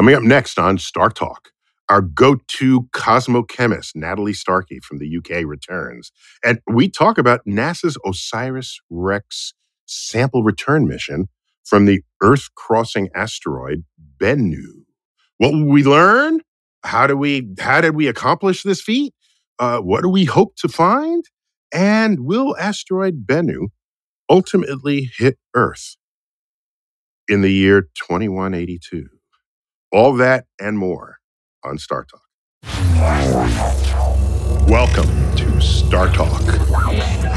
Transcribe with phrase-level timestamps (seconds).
[0.00, 1.50] Coming up next on Star Talk,
[1.90, 6.10] our go to cosmochemist, Natalie Starkey from the UK, returns.
[6.42, 9.52] And we talk about NASA's OSIRIS REx
[9.84, 11.28] sample return mission
[11.66, 13.84] from the Earth crossing asteroid
[14.16, 14.84] Bennu.
[15.36, 16.40] What will we learn?
[16.82, 19.12] How do we how did we accomplish this feat?
[19.58, 21.24] Uh, what do we hope to find?
[21.74, 23.66] And will asteroid Bennu
[24.30, 25.96] ultimately hit Earth
[27.28, 29.19] in the year 2182?
[29.92, 31.18] All that and more
[31.64, 32.22] on Star Talk.
[34.68, 36.42] Welcome to Star Talk,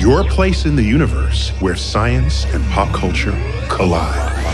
[0.01, 3.33] your place in the universe where science and pop culture
[3.69, 4.47] collide.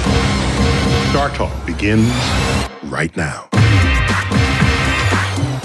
[1.09, 2.11] Star Talk begins
[2.85, 3.49] right now.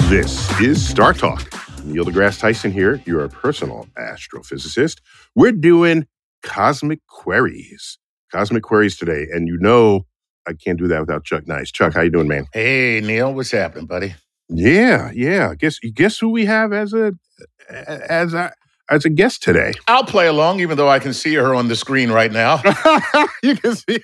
[0.08, 1.52] This is Star Talk.
[1.84, 5.00] Neil deGrasse Tyson here, your personal astrophysicist.
[5.36, 6.06] We're doing
[6.42, 7.98] cosmic queries.
[8.32, 9.26] Cosmic queries today.
[9.32, 10.06] And you know
[10.46, 11.70] I can't do that without Chuck Nice.
[11.70, 12.46] Chuck, how you doing, man?
[12.52, 14.14] Hey, Neil, what's happening, buddy?
[14.48, 15.54] Yeah, yeah.
[15.54, 17.14] Guess guess who we have as a
[17.68, 18.52] as a
[18.90, 19.72] as a guest today.
[19.88, 22.60] I'll play along, even though I can see her on the screen right now.
[23.42, 23.98] you can see.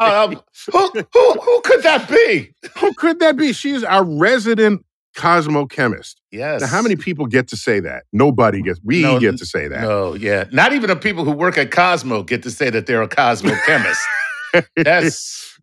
[0.00, 2.52] Um, who, who who could that be?
[2.78, 3.52] Who could that be?
[3.54, 4.84] She's our resident
[5.16, 6.16] cosmochemist.
[6.30, 6.60] Yes.
[6.60, 8.04] Now, how many people get to say that?
[8.12, 8.80] Nobody gets.
[8.84, 9.80] We No, get to say that.
[9.80, 10.44] No, yeah.
[10.52, 13.96] Not even the people who work at Cosmo get to say that they're a cosmochemist.
[14.76, 15.58] That's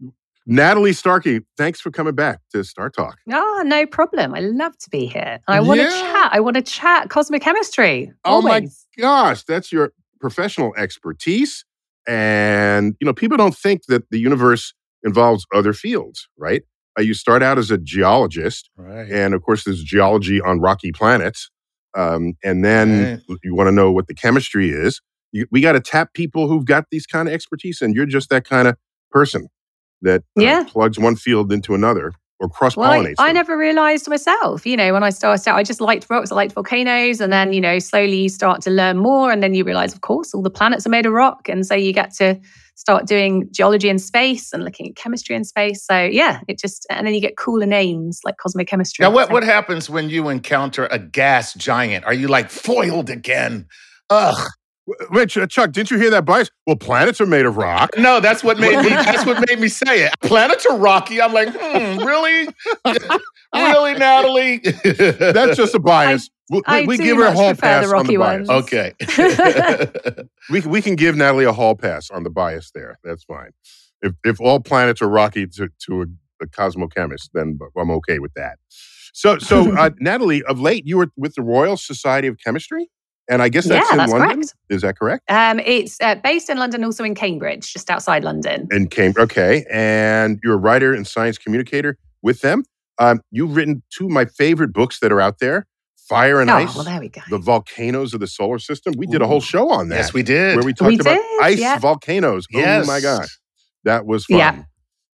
[0.45, 3.17] Natalie Starkey, thanks for coming back to Star Talk.
[3.31, 4.36] Oh, no problem.
[4.36, 5.39] I love to be here.
[5.47, 6.14] I want to Yeah.
[6.14, 6.30] chat.
[6.33, 8.14] I want to chat cosmic chemistry.
[8.23, 11.66] Oh my gosh, that's your professional expertise.
[12.08, 16.61] And, you know, people don't think that the universe involves other fields, right?
[16.97, 19.11] Uh, you start out as a geologist, right.
[19.11, 21.49] and of course, there's geology on rocky planets.
[21.97, 25.02] Um, and then you want to know what the chemistry is.
[25.31, 28.30] You, we got to tap people who've got these kind of expertise, and you're just
[28.30, 28.76] that kind of
[29.12, 29.48] person
[30.02, 33.16] that uh, plugs one field into another or cross Well, I, pollinates.
[33.17, 36.36] I never realized myself, you know, when I started out, I just liked rocks, I
[36.36, 37.22] liked volcanoes.
[37.22, 39.32] And then, you know, slowly you start to learn more.
[39.32, 41.48] And then you realize, of course, all the planets are made of rock.
[41.48, 42.39] And so you get to
[42.76, 45.86] start doing geology in space and looking at chemistry in space.
[45.86, 49.04] So, yeah, it just, and then you get cooler names like cosmic chemistry.
[49.04, 52.04] Now, what, what happens when you encounter a gas giant?
[52.04, 53.67] Are you like foiled again?
[54.10, 54.49] Ugh.
[55.10, 56.52] Which, uh, Chuck, didn't you hear that bias?
[56.68, 57.90] Well, planets are made of rock.
[57.98, 58.90] No, that's what made me.
[58.90, 60.14] That's what made me say it.
[60.22, 61.20] Planets are rocky.
[61.20, 62.48] I'm like, hmm, really,
[63.56, 64.60] really, Natalie.
[64.60, 66.30] That's just a bias.
[66.50, 68.48] We, I we do give her a hall pass the on the bias.
[68.48, 68.64] ones.
[68.64, 68.94] okay.
[70.52, 73.00] We, we can give Natalie a hall pass on the bias there.
[73.04, 73.50] That's fine.
[74.04, 76.06] If if all planets are rocky to, to a,
[76.44, 78.60] a cosmochemist, then I'm okay with that.
[79.14, 82.92] So so uh, Natalie, of late you were with the Royal Society of Chemistry,
[83.30, 84.37] and I guess that's Yeah, in that's London.
[84.37, 84.53] correct.
[84.69, 85.23] Is that correct?
[85.30, 88.67] Um, it's uh, based in London, also in Cambridge, just outside London.
[88.71, 89.65] In Cambridge, okay.
[89.71, 92.63] And you're a writer and science communicator with them.
[92.99, 95.65] Um, you've written two of my favorite books that are out there:
[95.97, 97.21] Fire and oh, Ice, well, there we go.
[97.30, 98.93] the volcanoes of the solar system.
[98.97, 99.95] We did a whole show on that.
[99.97, 100.55] yes, we did.
[100.55, 101.77] where we talked We about did, ice yeah.
[101.80, 102.45] volcanoes.
[102.52, 102.86] yes.
[102.86, 103.37] Oh my gosh,
[103.83, 104.37] that was fun.
[104.37, 104.63] Yeah.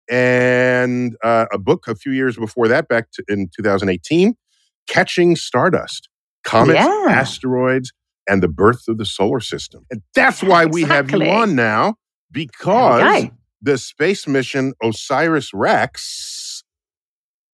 [0.09, 4.35] And uh, a book a few years before that, back to, in 2018,
[4.87, 6.09] Catching Stardust,
[6.43, 7.05] Comets, Yeah.
[7.09, 7.91] Asteroids,
[8.27, 9.85] and the Birth of the Solar System.
[9.91, 11.95] And that's why we have you on now,
[12.31, 13.31] because go.
[13.61, 16.63] the space mission OSIRIS REx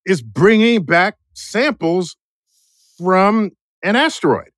[0.05, 2.15] is bringing back samples
[2.97, 3.51] from
[3.83, 4.49] an asteroid.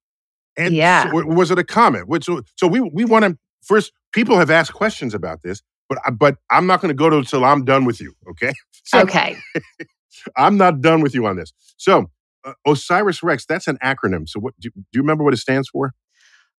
[0.57, 1.09] And Yeah.
[1.11, 2.07] so- was it a comet?
[2.07, 3.91] Which so we we want to first.
[4.11, 7.45] People have asked questions about this, but but I'm not going to go to until
[7.45, 8.13] I'm done with you.
[8.31, 8.53] Okay.
[8.85, 9.37] So Okay.
[10.35, 11.53] I'm not done with you on this.
[11.77, 12.09] So
[12.67, 13.45] OSIRIS REx.
[13.45, 14.27] That's an acronym.
[14.27, 15.93] So what do, do you remember what it stands for?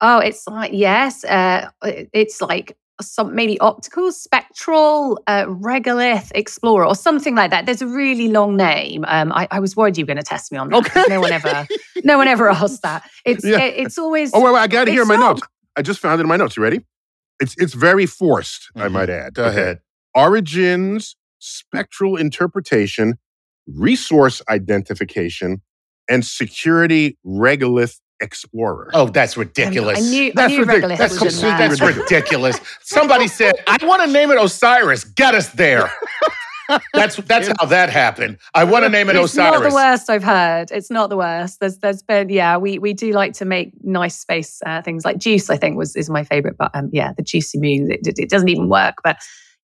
[0.01, 6.95] Oh, it's like yes, uh, it's like some maybe optical, spectral, uh, regolith explorer or
[6.95, 7.65] something like that.
[7.67, 9.05] There's a really long name.
[9.09, 10.77] Um, I, I was worried you were going to test me on that.
[10.87, 11.05] Okay.
[11.09, 11.67] No one ever,
[12.05, 13.09] no one ever asked that.
[13.25, 13.59] It's Yeah.
[13.61, 14.33] it- it's always.
[14.35, 15.43] Oh wait, wait I got it here in my not- notes.
[15.77, 16.57] I just found it in my notes.
[16.57, 16.81] You ready?
[17.41, 18.71] It's it's very forced.
[18.77, 18.93] I Mhm.
[18.93, 19.35] might add.
[19.35, 19.61] Go Okay.
[19.61, 19.79] ahead.
[20.15, 23.15] origins, spectral interpretation,
[23.67, 25.63] resource identification,
[26.11, 28.91] and security regolith explorer.
[28.93, 29.99] Oh, that's ridiculous.
[29.99, 30.33] I knew.
[30.35, 31.77] That's I knew ridic- regolith that's was in completely there.
[31.77, 32.61] That's ridiculous.
[32.83, 35.05] Somebody said, I want to name it Osiris.
[35.05, 35.91] Get us there.
[36.95, 38.39] That's that's how that happened.
[38.55, 39.31] I want to name it Osiris.
[39.31, 40.71] It's not the worst I've heard.
[40.71, 41.59] It's not the worst.
[41.59, 45.19] There's there's been yeah we we do like to make nice space uh, things like
[45.19, 45.51] juice.
[45.51, 48.31] I think was is my favorite, but um yeah the juicy moon it, it, it
[48.31, 48.95] doesn't even work.
[49.03, 49.17] But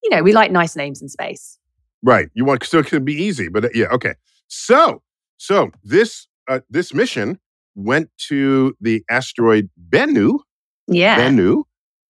[0.03, 1.57] you know we like nice names in space.
[2.03, 2.29] Right.
[2.33, 4.15] You want so it can be easy, but uh, yeah, okay.
[4.47, 5.01] So
[5.37, 7.39] so this uh, this mission
[7.75, 10.39] went to the asteroid Bennu,
[10.87, 11.63] Yeah, Bennu,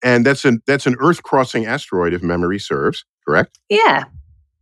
[0.03, 3.03] and that's an that's an Earth crossing asteroid if memory serves.
[3.27, 3.59] Correct.
[3.69, 4.05] yeah.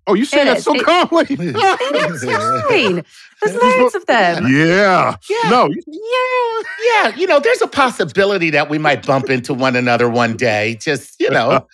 [0.07, 0.63] Oh, you say It that is.
[0.63, 1.25] so It- calmly.
[1.30, 3.04] It's fine.
[3.42, 4.45] There's loads of them.
[4.48, 5.16] yeah.
[5.30, 5.50] Yeah.
[5.50, 5.68] No.
[5.68, 6.63] you-
[6.94, 10.77] Yeah, you know, there's a possibility that we might bump into one another one day.
[10.80, 11.68] Just, you know,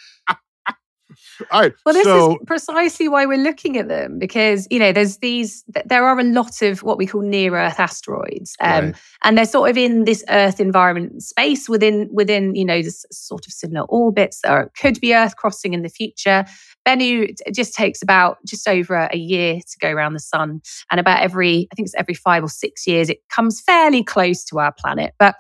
[1.50, 1.74] All right.
[1.86, 5.64] Well, this so is precisely why we're looking at them because you know there's these.
[5.86, 8.96] There are a lot of what we call near Earth asteroids, um, Right.
[9.24, 13.48] and they're sort of in this Earth environment space within within you know this sort
[13.48, 16.46] of similar orbits, or it could be Earth crossing in the future.
[16.88, 21.00] Bennu it just takes about just over a year to go around the sun, and
[21.00, 24.60] about every I think it's every five or six years it comes fairly close to
[24.60, 25.36] our planet, but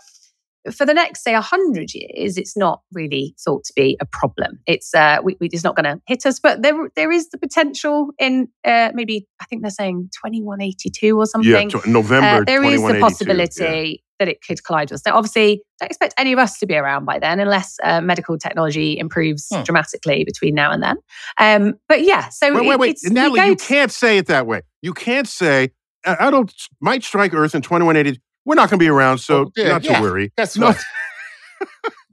[0.75, 4.93] for the next say 100 years it's not really thought to be a problem it's
[4.93, 8.09] uh we, we, it's not going to hit us but there there is the potential
[8.19, 12.41] in uh maybe i think they're saying 2182 or yeah, something tw- November.
[12.41, 13.95] uh, there is the possibility yeah.
[14.19, 16.75] that it could collide with us now obviously don't expect any of us to be
[16.75, 19.63] around by then unless uh, medical technology improves Hmm.
[19.63, 20.97] dramatically between now and then
[21.39, 22.89] um but yeah so Wait, wait, it- wait.
[22.97, 24.61] it's- Natalie, go you to- can't say it that way.
[24.81, 25.69] You can't say,
[26.05, 28.19] I I don't, might strike Earth in 2180.
[28.45, 30.01] We're not going to be around, so Oh, yeah, not to yeah.
[30.01, 30.31] worry.
[30.37, 30.67] That's No.
[30.67, 30.77] what?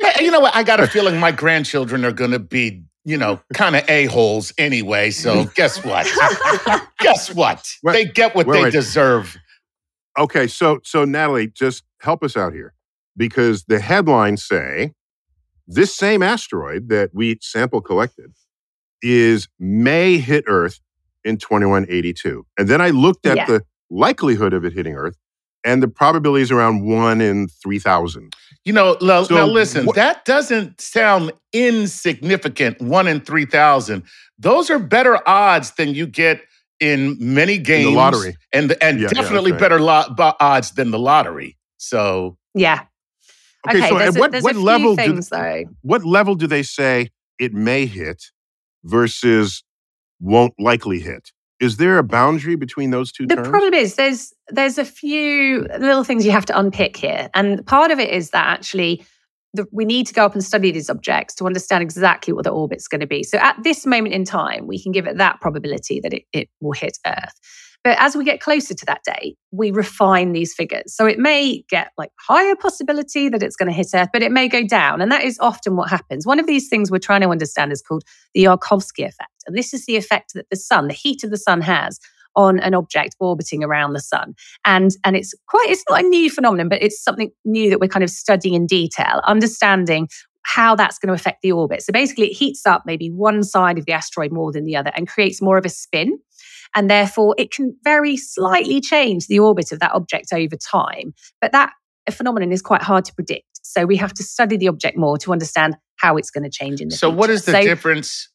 [0.01, 0.55] Yeah, you know what?
[0.55, 4.53] I got a feeling my grandchildren are going to be, you know, kind of a-holes
[4.57, 5.11] anyway.
[5.11, 6.07] So guess what?
[7.01, 7.67] guess what?
[7.83, 8.73] Wait, they get what wait, they wait.
[8.73, 9.37] deserve.
[10.17, 12.75] Okay, so so Natalie, just help us out here
[13.17, 14.93] because the headlines say
[15.67, 18.33] this same asteroid that we sample collected
[19.03, 20.79] is may hit Earth
[21.25, 22.47] in 2182.
[22.57, 23.47] And then I looked at Yeah.
[23.47, 25.17] the likelihood of it hitting Earth,
[25.69, 28.35] and the probability is around one in 3,000.
[28.65, 32.81] You know, lo- So now listen, what- that doesn't sound insignificant.
[32.81, 34.03] One in 3,000.
[34.39, 36.43] Those are better odds than you get
[36.81, 37.95] in many games.
[37.95, 38.37] lottery.
[38.53, 39.71] And, and Yeah, yeah, definitely that's right.
[39.71, 41.57] better lo- bo- odds than the lottery.
[41.79, 42.83] So, yeah
[43.69, 46.47] Okay, so at a- what, there's what a few level do, though what level do
[46.47, 48.23] they say it may hit
[48.85, 49.63] versus
[50.21, 51.33] won't likely hit?
[51.61, 53.49] Is there a boundary between those two the terms?
[53.49, 53.97] problem is.
[53.97, 58.11] There's there's a few little things you have to unpick here and part of it
[58.11, 59.05] is that actually
[59.55, 62.51] the, we need to go up and study these objects to understand exactly what the
[62.51, 63.23] orbit's going to be.
[63.23, 66.49] So at this moment in time we can give it that probability that it, it
[66.61, 67.35] will hit earth
[67.85, 70.95] but as we get closer to that date we refine these figures.
[70.95, 74.33] So it may get like higher possibility that it's going to hit earth but it
[74.33, 76.27] may go down and that is often what happens.
[76.27, 78.05] One of these things we're trying to understand is called
[78.35, 81.37] the yarkovsky effect and this is the effect that the sun the heat of the
[81.37, 81.99] sun has
[82.37, 84.35] on an object orbiting around the sun.
[84.65, 87.89] And and it's quite it's not a new phenomenon but it's something new that we're
[87.89, 90.09] kind of studying in detail understanding
[90.45, 91.83] how that's going to affect the orbit.
[91.83, 94.91] So basically it heats up maybe one side of the asteroid more than the other
[94.95, 96.19] and creates more of a spin
[96.75, 101.53] and therefore it can very slightly change the orbit of that object over time but
[101.53, 101.73] that
[102.11, 105.33] phenomenon is quite hard to predict so we have to study the object more to
[105.33, 107.19] understand how it's going to change in the so future.
[107.19, 108.29] what is the So- difference?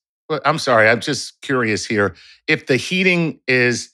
[0.46, 2.16] I'm sorry, I'm just curious here.
[2.48, 3.90] If the heating is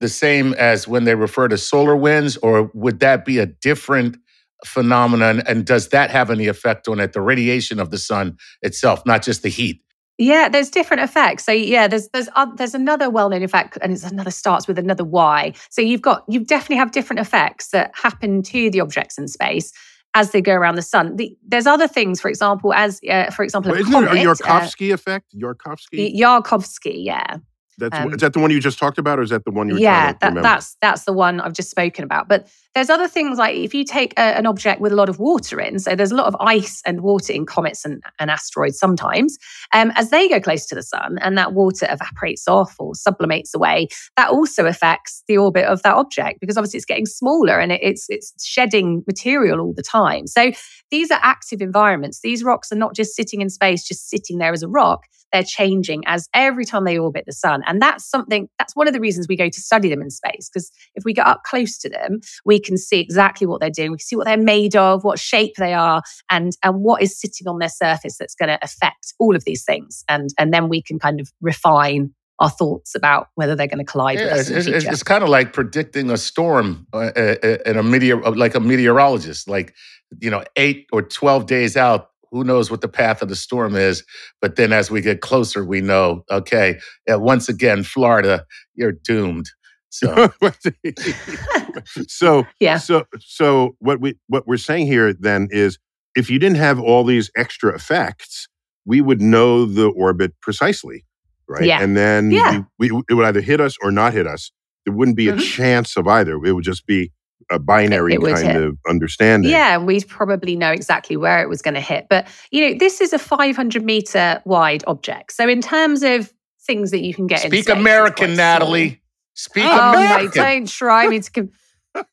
[0.00, 4.16] the same as when they refer to solar winds, or would that be a different
[4.64, 5.42] phenomenon?
[5.46, 7.12] And does that have any effect on it?
[7.12, 9.82] The radiation of the sun itself, not just the heat.
[10.16, 11.44] Yeah, there's different effects.
[11.44, 15.04] So yeah, there's there's uh, there's another well-known effect, and it's another starts with another
[15.04, 15.52] Y.
[15.70, 19.72] So you've got you definitely have different effects that happen to the objects in space
[20.14, 21.16] as they go around the sun.
[21.16, 24.06] The, there's other things, for example, as uh, for example, Well, a isn't there a
[24.06, 25.34] comet, uh, Yarkovsky effect?
[25.36, 26.16] Yarkovsky?
[26.16, 27.38] Yarkovsky, yeah.
[27.78, 29.68] That's Um, is that the one you just talked about, or is that the one
[29.68, 32.28] you yeah, that, that's that's the one I've just spoken about.
[32.28, 35.18] But there's other things like if you take a, an object with a lot of
[35.18, 38.78] water in, so there's a lot of ice and water in comets and, and asteroids
[38.78, 39.38] sometimes,
[39.72, 43.54] um, as they go close to the sun and that water evaporates off or sublimates
[43.54, 47.72] away, that also affects the orbit of that object because obviously it's getting smaller and
[47.72, 50.26] it, it's it's shedding material all the time.
[50.26, 50.52] So
[50.90, 52.20] these are active environments.
[52.20, 55.04] These rocks are not just sitting in space, just sitting there as a rock
[55.34, 57.64] they're changing as every time they orbit the sun.
[57.66, 60.48] And that's something, that's one of the reasons we go to study them in space.
[60.48, 63.92] Because if we get up close to them, we can see exactly what they're doing.
[63.92, 67.18] We can see what they're made of, what shape they are, and, and what is
[67.18, 70.04] sitting on their surface that's going to affect all of these things.
[70.08, 73.90] And, and then we can kind of refine our thoughts about whether they're going to
[73.90, 77.56] collide with Yeah, us it's, it's, kind of like predicting a storm uh, uh, uh,
[77.66, 79.48] in a meteor, like a meteorologist.
[79.48, 79.74] Like
[80.20, 83.76] you know, eight or twelve days out, who knows what the path of the storm
[83.76, 84.04] is?
[84.40, 86.24] But then, as we get closer, we know.
[86.30, 86.78] Okay,
[87.10, 88.44] uh, once again, Florida,
[88.74, 89.50] you're doomed.
[89.94, 90.28] So
[92.08, 92.78] so Yeah.
[92.78, 95.78] so so what we what we're saying here then is
[96.16, 98.48] if you didn't have all these extra effects,
[98.84, 101.04] we would know the orbit precisely,
[101.48, 101.64] right?
[101.64, 101.82] Yeah.
[101.82, 102.62] And then Yeah.
[102.78, 104.52] we, we, it would either hit us or not hit us.
[104.84, 105.40] There wouldn't be a Mhm.
[105.56, 106.34] chance of either.
[106.44, 107.10] It would just be
[107.50, 108.62] a binary It would kind hit.
[108.62, 109.50] of understanding.
[109.50, 112.06] Yeah, and we'd probably know exactly where it was going to hit.
[112.08, 115.32] But, you know, this is a 500 meter wide object.
[115.32, 116.32] So, in terms of
[116.64, 117.76] things that you can get in Speak space.
[117.76, 119.00] American, quite Natalie.
[119.34, 119.64] Speak.
[119.66, 120.30] Oh, American.
[120.42, 121.30] don't try me to.
[121.30, 121.50] Com-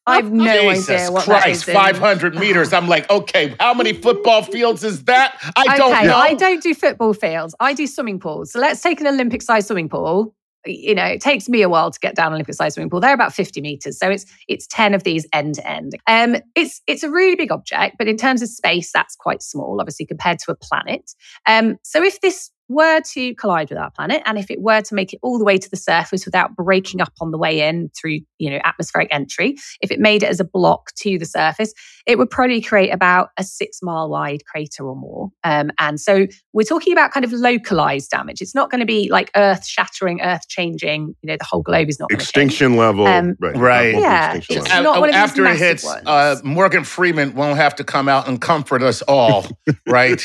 [0.06, 1.70] I have no Jesus idea what that Christ, is.
[1.70, 2.74] in- 500 meters.
[2.74, 5.38] I'm like, okay, how many football fields is that?
[5.56, 6.16] I don't okay, know.
[6.16, 7.56] I don't do football fields.
[7.60, 8.52] I do swimming pools.
[8.52, 10.36] So let's take an Olympic sized swimming pool.
[10.64, 13.00] You know, it takes me a while to get down an Olympic sized swimming pool.
[13.00, 13.98] They're about 50 meters.
[13.98, 15.94] So it's it's 10 of these end to end.
[16.06, 19.78] Um, it's it's a really big object, but in terms of space, that's quite small,
[19.80, 21.12] obviously, compared to a planet.
[21.48, 24.96] Um, so if this were to collide with our planet and if it were to
[24.96, 27.90] make it all the way to the surface without breaking up on the way in
[27.90, 31.74] through you know atmospheric entry if it made it as a block to the surface
[32.06, 36.28] it would probably create about a six mile wide crater or more um, and so
[36.54, 40.22] we're talking about kind of localized damage it's not going to be like earth shattering
[40.22, 42.12] earth changing you know the whole globe is not.
[42.12, 43.08] Extinction level.
[43.08, 43.56] Um, right.
[43.56, 43.94] Right.
[43.96, 44.84] Yeah, it's level.
[44.84, 48.42] not one of After it hits, uh, Morgan Freeman won't have to come out and
[48.42, 49.46] comfort us all,
[49.88, 50.24] right?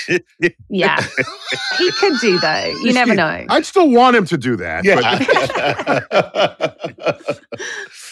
[0.68, 1.04] yeah
[1.78, 4.84] he could do though you never know I'd still want him to do that.
[4.84, 6.00] yeah.
[6.10, 7.40] But,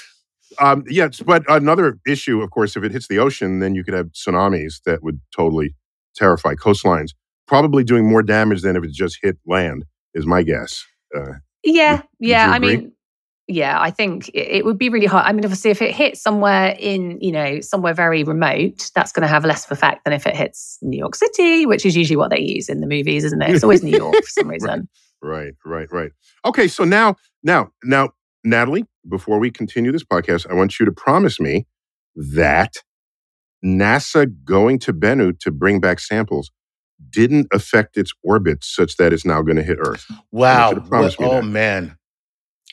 [0.59, 3.95] um, yes, but another issue, of course, if it hits the ocean, then you could
[3.95, 5.75] have tsunamis that would totally
[6.15, 7.11] terrify coastlines.
[7.47, 9.85] Probably doing more damage than if it just hit land,
[10.15, 10.85] is my guess.
[11.15, 12.47] Uh, Yeah, would yeah.
[12.49, 12.93] you I mean,
[13.47, 15.27] yeah, I think it, would be really hard.
[15.27, 19.21] I mean, obviously, if it hits somewhere in, you know, somewhere very remote, that's going
[19.23, 22.17] to have less of effect than if it hits New York City, which is usually
[22.17, 23.51] what they use in the movies, isn't it?
[23.51, 24.89] It's always New York for some reason.
[25.23, 26.13] right, right, right.
[26.47, 28.11] Okay, so now, now, now,
[28.45, 31.67] Natalie, before we continue this podcast, I want you to promise me
[32.17, 32.75] that
[33.65, 36.51] NASA going to Bennu to bring back samples
[37.11, 40.07] didn't affect its orbit such that it's now going to hit Earth.
[40.31, 40.71] wow.
[40.71, 41.45] you to promise me oh, that.
[41.45, 41.97] man.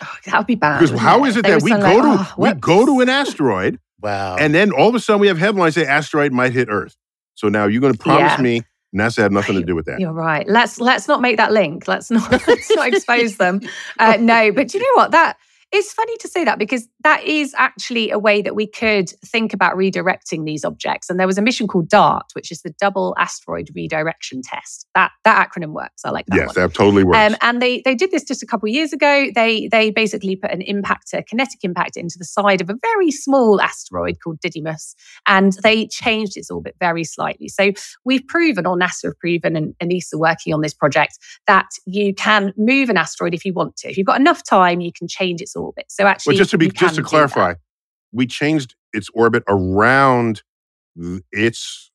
[0.04, 0.80] Oh, that would be bad.
[0.80, 3.10] Because how is it They that we go like, to "Oh, we go to an
[3.10, 4.36] asteroid Wow.
[4.38, 6.96] and then all of a sudden we have headlines say asteroid might hit Earth.
[7.36, 8.42] So now you're going to promise Yeah.
[8.42, 8.62] me
[8.96, 10.00] NASA had nothing to do with that.
[10.00, 10.48] You're right.
[10.50, 11.88] Let's let's not make that link.
[11.88, 13.62] Let's not let's not expose them.
[14.00, 15.12] Uh, no, but do you know what?
[15.12, 15.38] That
[15.72, 19.54] it's funny to say that because that is actually a way that we could think
[19.54, 21.10] about redirecting these objects.
[21.10, 24.88] And there was a mission called DART, which is the Double Asteroid Redirection Test.
[24.96, 26.04] That that acronym works.
[26.04, 26.56] I like that yes, one.
[26.56, 27.18] that totally works.
[27.18, 29.28] Um, and they they did this just a couple of years ago.
[29.34, 33.62] They they basically put an impactor, kinetic impactor, into the side of a very small
[33.62, 37.48] asteroid called Didymos, and they changed its orbit very slightly.
[37.48, 37.72] So
[38.04, 42.13] we've proven, or NASA have proven, and, and ESA working on this project, that you
[42.13, 43.90] can move an asteroid if you want to.
[43.90, 45.61] If you've got enough time, you can change its orbit.
[45.88, 47.53] So actually, but just to be just to clarify,
[48.12, 50.44] we changed its orbit around
[51.32, 51.91] its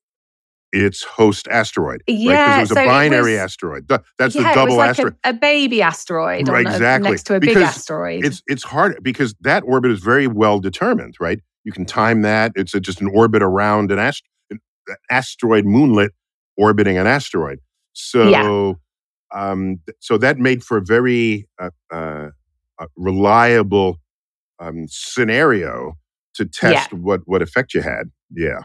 [0.73, 2.03] its host asteroid.
[2.09, 2.19] right?
[2.19, 3.89] Yeah, it was a so it binary was- asteroid.
[4.19, 5.15] That's yeah, the it double was like asteroid.
[5.25, 7.11] A, a baby asteroid Right, on a- exactly.
[7.11, 8.25] next to a big asteroid.
[8.25, 11.41] It's it's hard because that orbit is very well determined, right?
[11.65, 12.53] You can time that.
[12.57, 14.61] It's a, just an orbit around an, ast- an
[15.11, 16.11] asteroid moonlet
[16.57, 17.59] orbiting an asteroid.
[17.93, 18.79] So,
[19.35, 22.29] um, so that made for a very uh, uh,
[22.79, 23.99] uh, reliable
[24.59, 25.95] um, scenario
[26.35, 28.11] to test what what effect you had.
[28.31, 28.61] Yeah,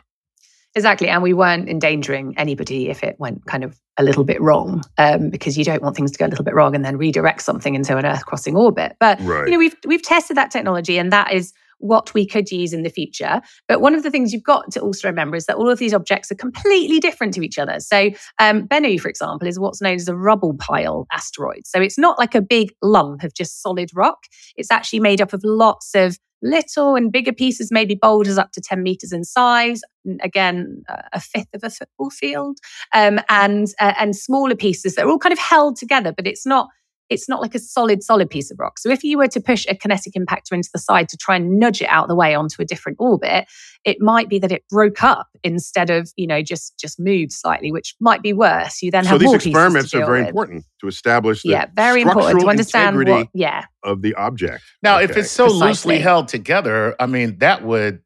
[0.74, 1.10] Exactly.
[1.10, 5.30] And we weren't endangering anybody if it went kind of a little bit wrong, um,
[5.30, 7.76] because you don't want things to go a little bit wrong and then redirect something
[7.76, 8.96] into an Earth crossing orbit.
[9.00, 9.46] But right.
[9.46, 12.84] you know, we've we've tested that technology and that is what we could use in
[12.84, 13.42] the future.
[13.68, 15.94] But one of the things you've got to also remember is that all of these
[15.94, 17.80] objects are completely different to each other.
[17.80, 21.66] So um, Bennu, for example, is what's known as a rubble pile asteroid.
[21.66, 24.20] So it's not like a big lump of just solid rock.
[24.56, 28.62] It's actually made up of lots of little and bigger pieces, maybe boulders up to
[28.62, 29.82] 10 meters in size.
[30.22, 30.84] Again,
[31.14, 32.58] a fifth of a football field,
[32.94, 36.46] um, and uh, and smaller pieces that are all kind of held together, but it's
[36.46, 36.70] not
[37.12, 38.80] it's not like a solid solid piece of rock.
[38.80, 41.60] So if you were to push a kinetic impactor into the side to try and
[41.60, 43.46] nudge it out of the way onto a different orbit,
[43.84, 47.72] it might be that it broke up instead of you know just just moved slightly,
[47.72, 48.82] which might be worse.
[48.82, 50.30] You then so have these more pieces to experiments are very with.
[50.30, 53.28] important to establish the Yeah, very important to understand what.
[53.34, 54.64] Yeah, of the object.
[54.82, 58.02] Now, if it's so loosely held together, I mean, that would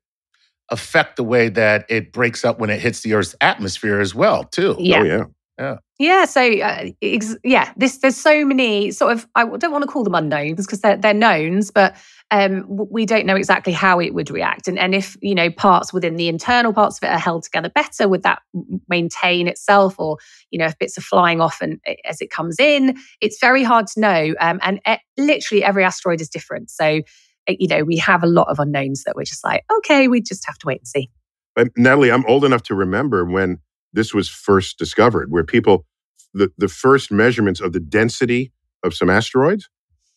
[0.70, 4.46] affect the way that it breaks up when it hits the Earth's atmosphere as well,
[4.46, 4.76] too.
[4.80, 5.00] yeah.
[5.00, 5.24] Oh yeah.
[5.58, 5.78] Yeah,
[6.25, 10.04] so uh, ex- yeah, this there's so many sort of I don't want to call
[10.04, 11.96] them unknowns because they're they're knowns, but
[12.32, 15.94] um, we don't know exactly how it would react, and and if you know parts
[15.94, 18.42] within the internal parts of it are held together better, would that
[18.90, 20.18] maintain itself, or
[20.52, 23.64] you know if bits are flying off and uh, as it comes in, it's very
[23.64, 27.00] hard to know, um, and uh, literally every asteroid is different, so
[27.48, 30.20] uh, you know we have a lot of unknowns that we're just like okay, we
[30.20, 31.10] just have to wait and see.
[31.56, 33.60] But Natalie, I'm old enough to remember when
[33.96, 35.86] this was first discovered, where people,
[36.34, 38.52] the, the first measurements of the density
[38.84, 39.68] of some asteroids,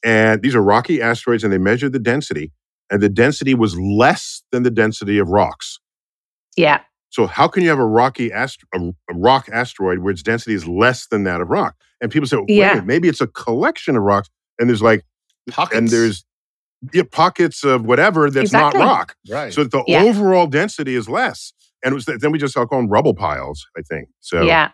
[0.04, 2.52] and these are rocky asteroids, and they measured the density,
[2.90, 5.78] and the density was less than the density of rocks.
[6.56, 6.80] Yeah,
[7.10, 8.78] So how can you have a rocky ast- a,
[9.10, 11.74] a rock asteroid where its density is less than that of rock?
[12.00, 12.68] And people say, Wait a Yeah.
[12.74, 14.28] minute, maybe it's a collection of rocks.
[14.58, 15.04] and there's like
[15.50, 15.78] Pockets.
[15.78, 16.24] and there's
[16.92, 18.80] yeah, pockets of whatever that's Exactly.
[18.80, 19.16] not rock.
[19.30, 19.52] right.
[19.52, 20.02] So that the Yeah.
[20.02, 21.52] overall density is less.
[21.84, 24.08] And it was then we just call them rubble piles, I think.
[24.20, 24.70] So Yeah.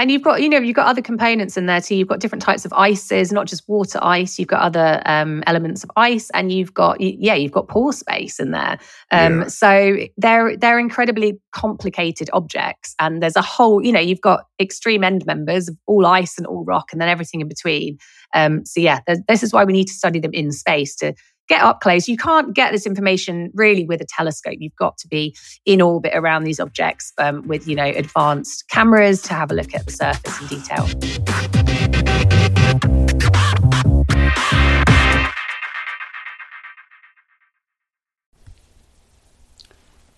[0.00, 1.96] And you've got, you know, you've got other components in there too.
[1.96, 4.38] You've got different types of ices, not just water ice.
[4.38, 8.38] You've got other um, elements of ice, and you've got, yeah, you've got pore space
[8.38, 8.78] in there.
[9.10, 9.46] Um, Yeah.
[9.48, 15.02] So they're they're incredibly complicated objects, and there's a whole, you know, you've got extreme
[15.02, 17.98] end members of all ice and all rock, and then everything in between.
[18.34, 21.12] Um, so yeah, this is why we need to study them in space to
[21.48, 22.08] get up close.
[22.08, 24.56] You can't get this information really with a telescope.
[24.58, 29.22] You've got to be in orbit around these objects um, with you know advanced cameras
[29.22, 30.86] to have a look at the surface in detail.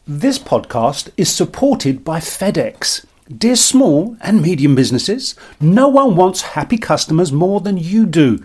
[0.07, 3.07] This podcast is supported by FedEx.
[3.29, 8.45] Dear small and medium businesses, no one wants happy customers more than you do.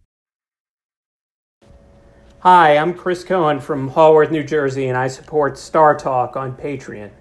[2.43, 7.11] Hi, I'm Chris Cohen from Haworth, New Jersey, and I support Star Talk on Patreon.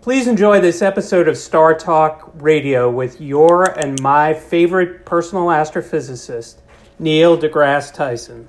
[0.00, 6.56] Please enjoy this episode of Star Talk Radio with your and my favorite personal astrophysicist,
[6.98, 8.48] Neil deGrasse Tyson.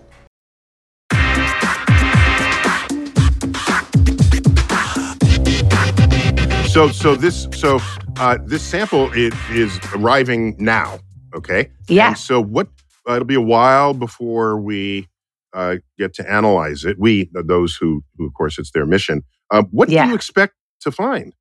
[6.69, 7.79] So so this so
[8.17, 10.97] uh, this sample is, is arriving now.
[11.35, 11.69] Okay.
[11.87, 12.07] Yeah.
[12.07, 12.67] And so what?
[13.07, 15.07] Uh, it'll be a while before we
[15.53, 16.97] uh, get to analyze it.
[16.99, 19.23] We those who who of course it's their mission.
[19.51, 20.03] Uh, what Yeah.
[20.05, 21.33] do you expect to find?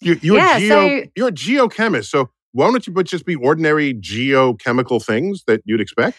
[0.00, 0.68] You, you're Yeah, a geo,
[1.00, 2.06] so- you're a geochemist.
[2.06, 6.16] So why don't you but just be ordinary geochemical things that you'd expect?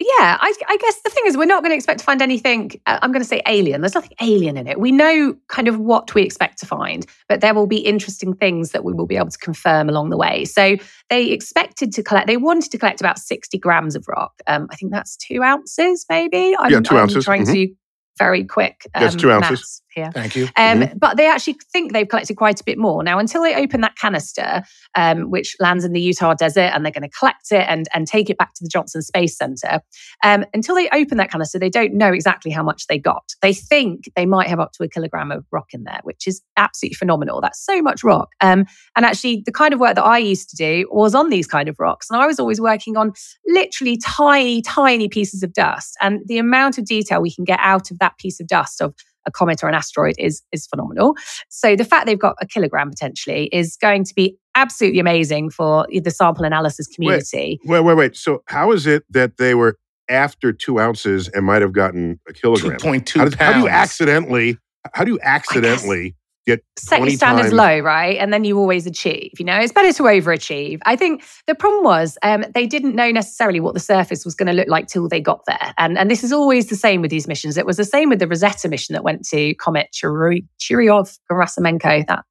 [0.00, 2.72] Yeah, I, I guess the thing is, we're not going to expect to find anything.
[2.86, 3.80] uh, I'm going to say alien.
[3.80, 4.80] There's nothing alien in it.
[4.80, 8.72] We know kind of what we expect to find, but there will be interesting things
[8.72, 10.44] that we will be able to confirm along the way.
[10.46, 10.76] So
[11.10, 12.26] they expected to collect.
[12.26, 14.32] They wanted to collect about 60 grams of rock.
[14.48, 16.56] Um, I think that's two ounces, maybe.
[16.58, 17.52] I'm, Yeah, two I'm ounces, Trying mhm.
[17.52, 17.74] to
[18.18, 18.86] very quick.
[18.96, 19.50] Um, Yes, two ounces.
[19.50, 20.10] maths Here.
[20.12, 20.48] Thank you.
[20.56, 20.98] Um, Mm-hmm.
[20.98, 23.02] But they actually think they've collected quite a bit more.
[23.04, 24.62] Now, until they open that canister,
[24.96, 28.06] um, which lands in the Utah desert, and they're going to collect it and, and
[28.06, 29.80] take it back to the Johnson Space Center,
[30.24, 33.22] um, until they open that canister, they don't know exactly how much they got.
[33.40, 36.42] They think they might have up to a kilogram of rock in there, which is
[36.56, 37.40] absolutely phenomenal.
[37.40, 38.30] That's so much rock.
[38.40, 41.46] Um, and actually, the kind of work that I used to do was on these
[41.46, 42.10] kind of rocks.
[42.10, 43.12] And I was always working on
[43.46, 45.96] literally tiny, tiny pieces of dust.
[46.00, 48.94] And the amount of detail we can get out of that piece of dust of
[49.26, 51.14] a comet or an asteroid is is phenomenal.
[51.48, 55.86] So the fact they've got a kilogram potentially is going to be absolutely amazing for
[55.90, 57.58] the sample analysis community.
[57.64, 58.16] Wait, wait, wait.
[58.16, 59.76] So how is it that they were
[60.08, 62.78] after two ounces and might have gotten a kilogram?
[62.78, 64.58] 2.2 How, does- how do you accidentally?
[64.92, 66.14] How do you accidentally
[66.46, 68.16] get Set 20 your standards times- low, right?
[68.18, 69.32] And then you always achieve.
[69.38, 70.80] You know, it's better to overachieve.
[70.84, 74.48] I think the problem was um, they didn't know necessarily what the surface was going
[74.48, 75.74] to look like till they got there.
[75.78, 77.56] And, and this is always the same with these missions.
[77.56, 82.24] It was the same with the Rosetta mission that went to Comet Chury- Churyumov-Gerasimenko, that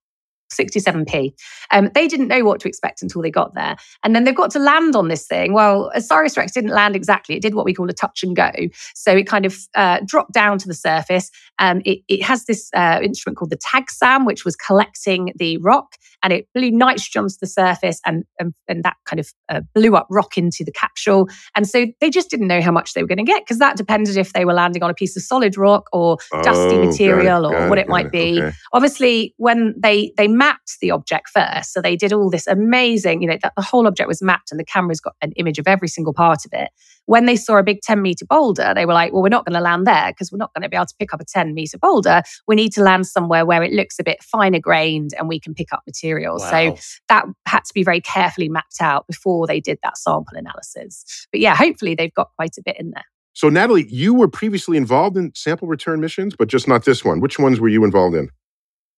[0.53, 1.33] 67p.
[1.71, 3.75] Um, they didn't know what to expect until they got there.
[4.03, 5.53] And then they've got to land on this thing.
[5.53, 7.35] Well, Osiris Rex didn't land exactly.
[7.35, 8.51] It did what we call a touch and go.
[8.95, 11.29] So it kind of uh, dropped down to the surface.
[11.59, 15.95] Um, it, it has this uh, instrument called the TAGSAM, which was collecting the rock
[16.23, 19.95] and it blew nitrogen to the surface and, and, and that kind of uh, blew
[19.95, 21.27] up rock into the capsule.
[21.55, 23.77] And so they just didn't know how much they were going to get because that
[23.77, 27.41] depended if they were landing on a piece of solid rock or dusty Oh, material
[27.43, 28.11] got it, or what it, it might it.
[28.11, 28.41] be.
[28.41, 28.55] Okay.
[28.73, 33.27] Obviously, when they they mapped the object first, so they did all this amazing, you
[33.29, 35.87] know, that the whole object was mapped and the camera's got an image of every
[35.87, 36.69] single part of it.
[37.05, 39.53] When they saw a big 10 meter boulder, they were like, well, we're not going
[39.53, 41.53] to land there because we're not going to be able to pick up a 10
[41.53, 42.23] meter boulder.
[42.45, 45.53] We need to land somewhere where it looks a bit finer grained and we can
[45.53, 46.43] pick up materials.
[46.43, 46.75] So
[47.07, 51.27] that had to be very carefully mapped out before they did that sample analysis.
[51.31, 53.05] But yeah, hopefully they've got quite a bit in there.
[53.35, 57.19] So, Natalie, you were previously involved in sample return missions, but just not this one.
[57.19, 58.29] Which ones were you involved in?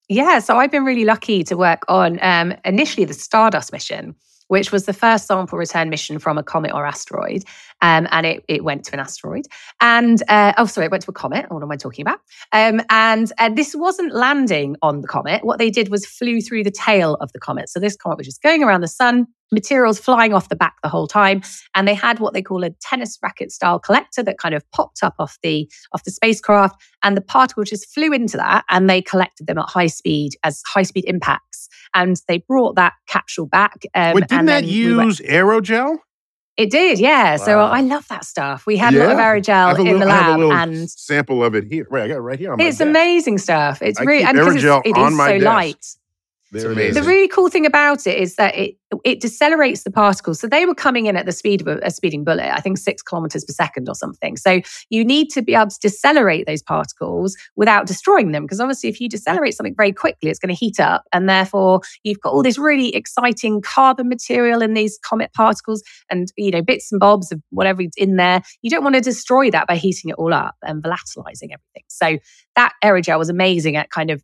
[0.08, 4.15] Yeah, so I've been really lucky to work on um, initially the Stardust mission,
[4.50, 7.44] which was the first sample return mission from a comet or asteroid.
[7.82, 9.46] Um, and it, it went to an asteroid.
[9.82, 11.48] And, uh, oh, sorry, it went to a comet.
[11.50, 12.20] What am I talking about?
[12.52, 15.44] Um, and uh, this wasn't landing on the comet.
[15.44, 17.70] What they did was flew through the tail of the comet.
[17.70, 20.89] So this comet was just going around the sun, materials flying off the back the
[20.89, 21.41] whole time.
[21.74, 25.00] And they had what they call a tennis racket style collector that kind of popped
[25.02, 29.02] up off the, off the spacecraft and the particles just flew into that and they
[29.02, 33.80] collected them at high speed as high speed impacts and they brought that capsule back
[33.96, 35.98] um, Wait, didn't and that then we use aerogel?
[36.58, 37.72] it did yeah so Wow.
[37.72, 40.10] i love that stuff we had a lot of aerogel a in little- the I
[40.15, 41.86] have a lab little and sample of it here.
[41.89, 44.82] Right, I got it right here it's amazing stuff it's I really and because aerogel
[44.86, 45.44] it's, it is so desk.
[45.46, 45.86] light
[46.63, 47.04] the amazing.
[47.04, 50.39] really cool thing about it is that it it decelerates the particles.
[50.39, 52.78] So they were coming in at the speed of a, a speeding bullet, I think
[52.78, 54.38] six kilometers per second or something.
[54.38, 58.89] So you need to be able to decelerate those particles without destroying them, because obviously
[58.89, 62.34] if you decelerate something very quickly, it's going to heat up, and therefore you've got
[62.34, 67.00] all this really exciting carbon material in these comet particles, and you know bits and
[67.00, 68.41] bobs of whatever's in there.
[68.62, 71.84] You don't want to destroy that by heating it all up and volatilizing everything.
[71.88, 72.18] So
[72.56, 74.24] that aerogel was amazing at kind of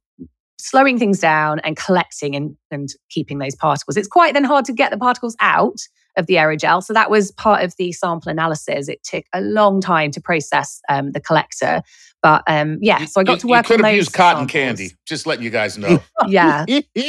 [0.62, 3.98] slowing things down and collecting and, and keeping those particles.
[3.98, 5.78] It's quite then hard to get the particles out
[6.18, 6.84] of the aerogel.
[6.84, 8.90] So that was part of the sample analysis.
[8.90, 11.82] It took a long time to process um, the collector.
[12.22, 14.14] But um, yeah, so I got you, to work you could on have those used
[14.14, 14.52] cotton samples.
[14.52, 14.90] candy.
[15.08, 16.02] Just letting you guys know.
[16.28, 16.66] Yeah,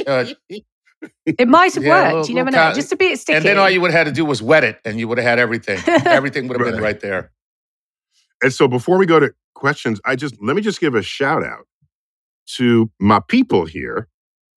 [0.06, 0.26] Uh,
[1.26, 2.14] it might have Yeah, worked.
[2.14, 2.66] little- you never little know.
[2.68, 3.36] cotton- Just a bit sticky.
[3.38, 5.18] and then all you would have had to do was wet it, and you would
[5.18, 5.80] have had everything.
[6.06, 6.82] everything would have been Right.
[6.94, 7.32] right there.
[8.40, 11.44] And so before we go to questions, I just let me just give a shout
[11.44, 11.66] out
[12.46, 14.08] to my people here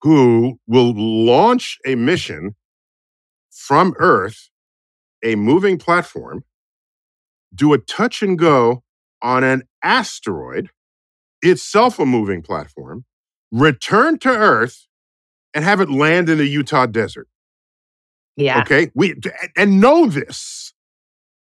[0.01, 2.55] who will launch a mission
[3.51, 4.49] from Earth,
[5.23, 6.43] a moving platform,
[7.53, 8.83] do a touch and go
[9.21, 10.69] on an asteroid,
[11.41, 13.05] itself a moving platform,
[13.51, 14.87] return to Earth,
[15.53, 17.27] and have it land in the Utah desert.
[18.35, 18.59] yeah.
[18.59, 18.91] Okay.
[18.93, 19.15] We
[19.55, 20.73] and know this.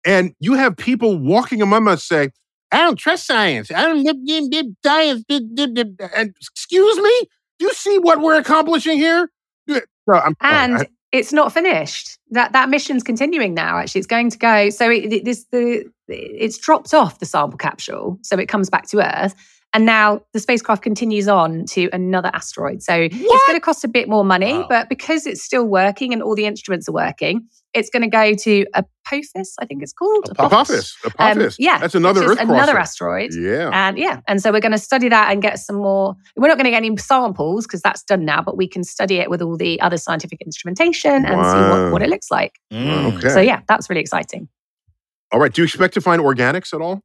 [0.05, 2.29] And you have people walking among us say,
[2.71, 3.71] I don't trust science.
[3.71, 5.23] I don't dip, dip, dip, science.
[5.27, 7.21] Dip, dip, dip." And excuse me?
[7.59, 9.29] Do you see what we're accomplishing here?
[9.67, 12.19] No, I'm and I- it's not finished.
[12.31, 13.77] That that mission's continuing now.
[13.77, 14.69] Actually, it's going to go.
[14.69, 18.87] So it, it- this the it's dropped off the sample capsule, so it comes back
[18.89, 19.33] to Earth,
[19.75, 22.81] and now the spacecraft continues on to another asteroid.
[22.81, 23.15] So it's
[23.47, 24.67] going to cost a bit more money, Wow.
[24.69, 28.33] but because it's still working and all the instruments are working, it's going to go
[28.33, 30.95] to Apophis, I think it's called Apophis.
[31.03, 31.57] Um, Apophis.
[31.59, 33.33] yeah, That's another which is Earth another asteroid.
[33.33, 33.69] Yeah.
[33.73, 36.15] And yeah, and so we're going to study that and get some more.
[36.37, 39.17] We're not going to get any samples because that's done now, but we can study
[39.17, 42.53] it with all the other scientific instrumentation and see what, what it looks like.
[42.71, 43.17] Mm.
[43.17, 43.27] Okay.
[43.29, 44.47] So yeah, that's really exciting.
[45.33, 45.51] All right.
[45.51, 47.01] Do you expect to find organics at all?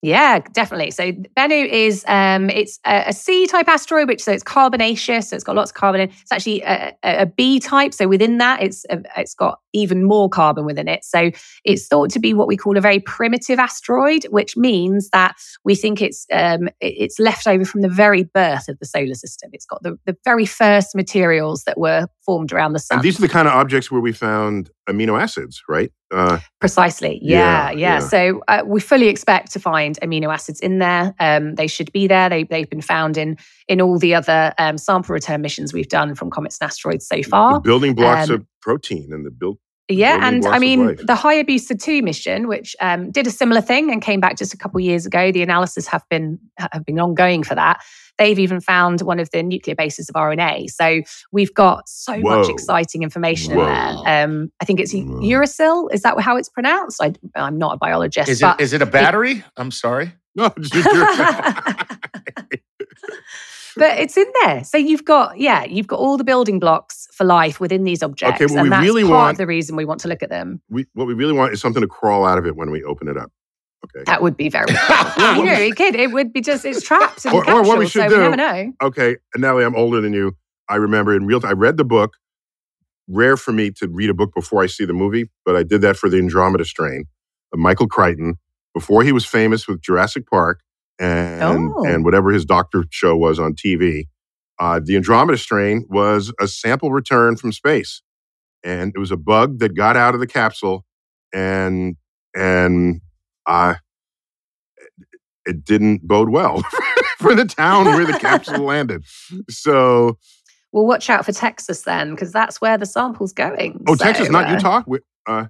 [0.00, 0.92] Yeah, definitely.
[0.92, 5.34] So Bennu is um, it's a, a C type asteroid, which so it's carbonaceous, so
[5.34, 6.10] it's got lots of carbon in.
[6.10, 10.04] It's actually a, a, a B type, so within that, it's a, it's got even
[10.04, 11.04] more carbon within it.
[11.04, 11.32] So
[11.64, 15.34] it's thought to be what we call a very primitive asteroid, which means that
[15.64, 19.50] we think it's um, it's left over from the very birth of the solar system.
[19.52, 22.98] It's got the, the very first materials that were formed around the sun.
[22.98, 25.92] And these are the kind of objects where we found amino acids, right?
[26.10, 27.18] Uh, Precisely.
[27.22, 27.76] Yeah, Yeah, yeah.
[27.76, 27.98] yeah.
[28.00, 31.14] So uh, we fully expect to find amino acids in there.
[31.20, 32.28] Um, they should be there.
[32.28, 33.36] They, they've been found in
[33.68, 37.16] in all the other um, sample return missions we've done from comets and asteroids so
[37.16, 37.60] the far.
[37.60, 39.58] building blocks um, of protein and the build.
[39.90, 40.98] Yeah, and I mean life.
[40.98, 44.56] the Hayabusa two mission, which um, did a similar thing and came back just a
[44.58, 45.32] couple of years ago.
[45.32, 47.82] The analysis have been have been ongoing for that.
[48.18, 50.70] They've even found one of the nuclear bases of RNA.
[50.70, 52.40] So we've got so Whoa.
[52.40, 53.62] much exciting information Whoa.
[53.66, 54.24] in there.
[54.24, 55.20] Um, I think it's Whoa.
[55.20, 55.88] uracil.
[55.94, 57.00] Is that how it's pronounced?
[57.02, 59.42] I, I'm not a biologist, Is it is it a battery?
[59.56, 60.12] I'm sorry.
[60.34, 60.88] No, just-
[63.76, 64.64] but it's in there.
[64.64, 68.40] So you've got, yeah, you've got all the building blocks for life within these objects.
[68.40, 70.22] Okay, what and we that's really part want- of the reason we want to look
[70.22, 70.60] at them.
[70.68, 73.08] we, what we really want is something to crawl out of it when we open
[73.08, 73.30] it up.
[73.84, 74.02] Okay.
[74.06, 75.94] That would be very Yeah, you know, it could.
[75.94, 78.16] It would be just it's trapped in Or- the or what we should so do-
[78.16, 78.72] we never know.
[78.82, 79.16] Okay.
[79.34, 80.36] And Natalie, I'm older than you.
[80.68, 82.16] I remember in real time, I read the book.
[83.10, 85.80] Rare for me to read a book before I see the movie, but I did
[85.80, 87.04] that for the Andromeda Strain
[87.54, 88.34] of Michael Crichton
[88.74, 90.60] before he was famous with Jurassic Park
[90.98, 91.42] and
[91.76, 91.84] Oh.
[91.86, 94.04] and whatever his doctor show was on TV.
[94.60, 98.02] Uh, the Andromeda Strain was a sample return from space,
[98.64, 100.84] and it was a bug that got out of the capsule,
[101.32, 101.96] and
[102.36, 103.00] and
[103.46, 103.74] uh,
[105.46, 106.62] it didn't bode well
[107.18, 109.04] for the town where the capsule landed.
[109.48, 110.18] So,
[110.72, 113.82] Well, watch out for Texas then, because that's where the sample's going.
[113.88, 114.82] oh, So, Texas, not uh, Utah.
[114.86, 115.46] We- Uh,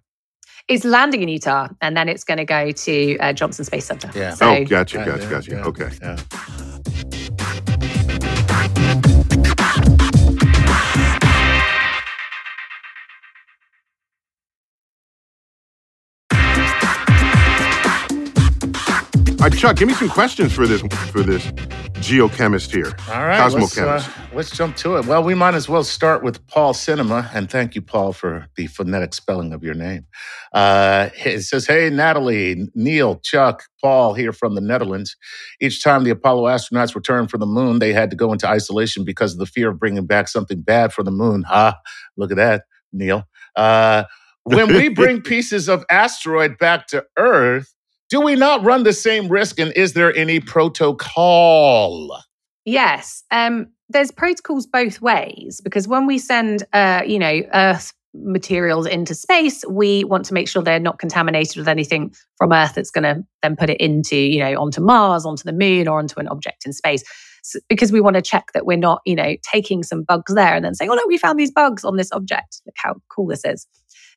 [0.69, 4.11] It's landing in Utah, and then it's going to go to uh, Johnson Space Center.
[4.15, 4.35] Yeah.
[4.35, 5.51] So, oh, gotcha, Yeah, gotcha, yeah, gotcha.
[5.53, 5.91] yeah, Okay.
[6.03, 6.17] yeah.
[19.41, 21.51] All right, Chuck, give me some questions for this for this
[21.99, 22.93] geochemist here.
[23.09, 25.07] All right, let's, uh, let's jump to it.
[25.07, 28.67] Well, we might as well start with Paul Cinema, and thank you, Paul, for the
[28.69, 30.07] phonetic spelling of your name.
[30.53, 35.17] Uh, it says, "Hey, Natalie, Neil, Chuck, Paul here from the Netherlands.
[35.61, 39.05] Each time the Apollo astronauts returned from the moon, they had to go into isolation
[39.05, 41.45] because of the fear of bringing back something bad from the moon.
[41.49, 41.79] Ah,
[42.17, 43.25] look at that, Neil.
[43.57, 44.05] Uh,
[44.45, 47.75] when we bring pieces of asteroid back to Earth."
[48.09, 52.19] Do we not run the same risk, and is there any protocol?
[52.65, 58.87] Yes, um, there's protocols both ways because when we send, uh, you know, Earth materials
[58.87, 62.91] into space, we want to make sure they're not contaminated with anything from Earth that's
[62.91, 66.19] going to then put it into, you know, onto Mars, onto the Moon, or onto
[66.19, 67.03] an object in space.
[67.45, 70.55] S- because we want to check that we're not, you know, taking some bugs there
[70.55, 72.63] and then saying, "Oh look, we found these bugs on this object.
[72.65, 73.67] Look how cool this is."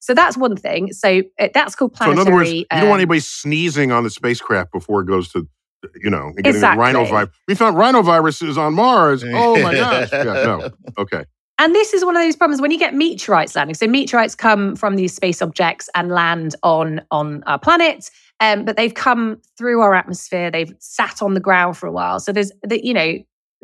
[0.02, 0.92] So that's one thing.
[0.92, 2.16] So uh, that's called planetary.
[2.16, 5.06] So, in other words, you don't want um, anybody sneezing on the spacecraft before it
[5.06, 5.48] goes to,
[5.96, 6.84] you know, and getting Exactly.
[6.84, 7.30] rhinovirus.
[7.48, 9.24] We found rhinoviruses on Mars.
[9.34, 10.12] Oh my gosh!
[10.12, 10.70] Yeah, no.
[10.98, 11.24] Okay.
[11.60, 13.76] And this is one of those problems when you get meteorites landing.
[13.76, 18.10] So meteorites come from these space objects and land on on our planet,
[18.40, 20.50] um, but they've come through our atmosphere.
[20.50, 22.20] They've sat on the ground for a while.
[22.20, 23.20] So there's the, you know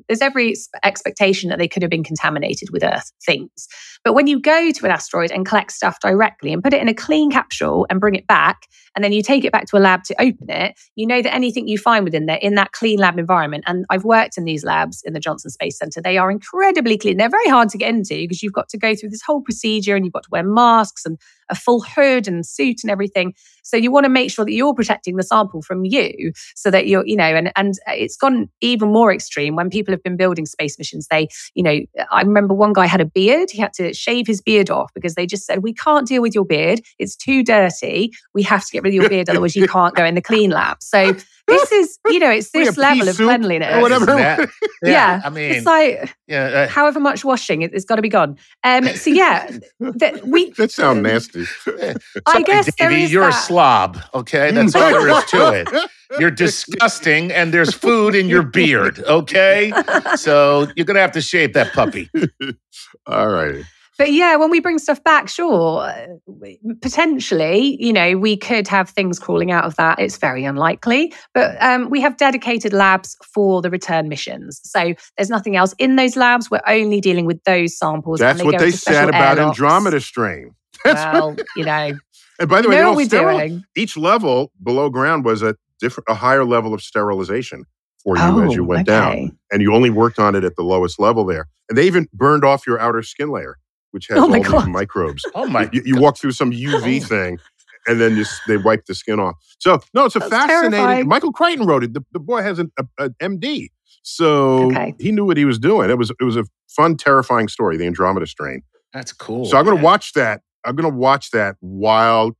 [0.07, 3.67] there's every expectation that they could have been contaminated with Earth things.
[4.03, 6.87] But when you go to an asteroid and collect stuff directly and put it in
[6.87, 9.79] a clean capsule and bring it back, and then you take it back to a
[9.79, 12.99] lab to open it, you know that anything you find within there in that clean
[12.99, 16.31] lab environment, and I've worked in these labs in the Johnson Space Center, they are
[16.31, 17.17] incredibly clean.
[17.17, 19.95] They're very hard to get into because you've got to go through this whole procedure
[19.95, 23.33] and you've got to wear masks and a full hood and suit and everything.
[23.63, 26.87] So you want to make sure that you're protecting the sample from you so that
[26.87, 30.45] you're, you know, and and it's gone even more extreme when people have been building
[30.45, 31.07] space missions.
[31.09, 31.79] They, you know,
[32.11, 33.51] I remember one guy had a beard.
[33.51, 36.35] He had to shave his beard off because they just said, We can't deal with
[36.35, 36.81] your beard.
[36.99, 38.11] It's too dirty.
[38.33, 40.49] We have to get rid of your beard, otherwise you can't go in the clean
[40.51, 40.77] lab.
[40.81, 41.15] So
[41.47, 43.73] this is, you know, it's this level of cleanliness.
[43.75, 44.05] or whatever.
[44.05, 44.49] That-
[44.83, 48.09] Yeah, I mean, it's like yeah, uh, however much washing, it, it's got to be
[48.09, 48.37] gone.
[48.63, 51.45] Um, so yeah, that we That sounds nasty.
[52.27, 53.97] I guess there Davey, is you're a slob.
[54.13, 55.89] Okay, that's all there is to it.
[56.19, 58.99] You're disgusting, and there's food in your beard.
[58.99, 59.73] Okay,
[60.15, 62.07] so you're gonna have to shave that puppy.
[63.07, 63.63] All right.
[63.97, 66.07] But yeah, when we bring stuff back, sure, uh,
[66.81, 69.99] potentially, you know, we could have things crawling out of that.
[69.99, 74.59] It's very unlikely, but um, we have dedicated labs for the return missions.
[74.63, 76.49] So there's nothing else in those labs.
[76.51, 78.21] We're only dealing with those samples.
[78.21, 79.59] and That's what they into special said about airlocks.
[79.59, 80.53] Andromeda strain.
[80.85, 81.91] Well, you know,
[82.39, 83.63] And by the way, you know they what we're doing.
[83.75, 87.65] each level below ground was a different, a higher level of sterilization
[88.03, 90.61] for you as you went down, Oh, and you only worked on it at the
[90.63, 91.47] lowest level there.
[91.67, 93.57] And they even burned off your outer skin layer,
[93.91, 94.67] which oh has Oh all my these God.
[94.67, 95.23] microbes.
[95.35, 95.69] Oh my!
[95.73, 96.53] You, you walk through some oh.
[96.53, 97.39] UV thing,
[97.87, 99.35] and then just they wipe the skin off.
[99.59, 100.71] So no, it's a That's fascinating.
[100.71, 101.07] terrifying.
[101.07, 101.93] Michael Crichton wrote it.
[101.93, 103.69] The, the boy has an a, a MD,
[104.03, 104.95] so Okay.
[104.99, 105.89] he knew what he was doing.
[105.89, 108.61] It was it was a fun, terrifying story, the Andromeda strain.
[108.93, 109.45] That's cool.
[109.45, 110.41] So I'm going to watch that.
[110.65, 112.31] I'm going to watch that while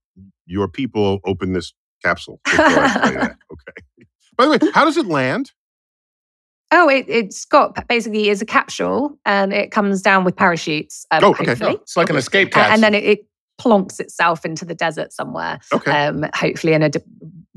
[0.46, 2.40] your people open this capsule.
[2.48, 2.58] I
[3.02, 3.36] play that.
[3.52, 4.06] Okay.
[4.38, 5.52] By the way, how does it land?
[6.72, 11.06] Oh, it, it's got basically is a capsule and it comes down with parachutes.
[11.12, 11.46] Um, Oh, okay.
[11.46, 11.74] hopefully.
[11.82, 12.74] It's like an escape capsule.
[12.74, 13.20] and then it, it
[13.60, 15.60] plonks itself into the desert somewhere.
[15.74, 15.92] Okay.
[15.92, 17.00] um, hopefully in a d-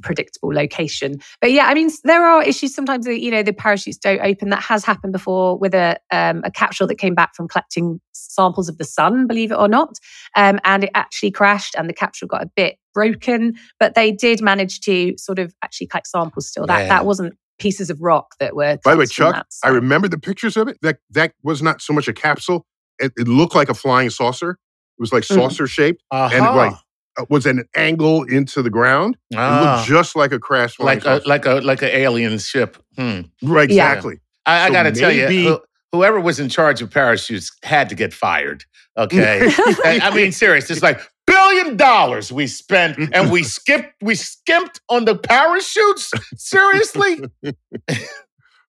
[0.03, 1.17] predictable location.
[1.41, 3.05] But yeah, I mean, there are issues sometimes.
[3.05, 4.49] that, You know, the parachutes don't open.
[4.51, 8.69] That has happened before with a um, a capsule that came back from collecting samples
[8.69, 9.99] of the sun, believe it or not,
[10.37, 13.55] um, and it actually crashed, and the capsule got a bit broken.
[13.79, 16.67] But they did manage to sort of actually collect samples still.
[16.67, 16.89] That Yeah.
[16.89, 18.79] that wasn't pieces of rock that were.
[18.85, 20.79] By the way, Chuck, that, I remember the pictures of it.
[20.83, 22.67] That that was not so much a capsule.
[22.99, 24.51] It, it looked like a flying saucer.
[24.53, 25.35] It was like Mhm.
[25.37, 26.03] saucer shaped.
[26.11, 26.35] Uh-huh.
[26.35, 26.73] And like
[27.19, 29.17] uh, was an angle into the ground.
[29.31, 32.39] It Ah, looked just like a crash flying like a like a like an alien
[32.39, 32.77] ship.
[32.97, 33.21] Hmm.
[33.43, 33.89] right, Yeah.
[33.89, 34.19] exactly.
[34.47, 35.59] I, I So got to tell you, maybe-
[35.93, 38.65] whoever was in charge of parachutes had to get fired.
[38.99, 39.41] Okay,
[39.85, 40.69] I I mean, serious.
[40.71, 41.01] It's like
[41.41, 46.13] billion dollars we spent, and we skipped, we skimped on the parachutes.
[46.37, 47.21] Seriously?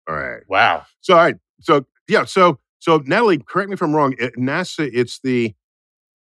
[0.09, 0.41] All right.
[0.47, 0.85] Wow.
[1.01, 1.35] So all right.
[1.61, 2.25] So yeah.
[2.25, 4.15] So so Natalie, correct me if I'm wrong.
[4.19, 5.53] At NASA, it's the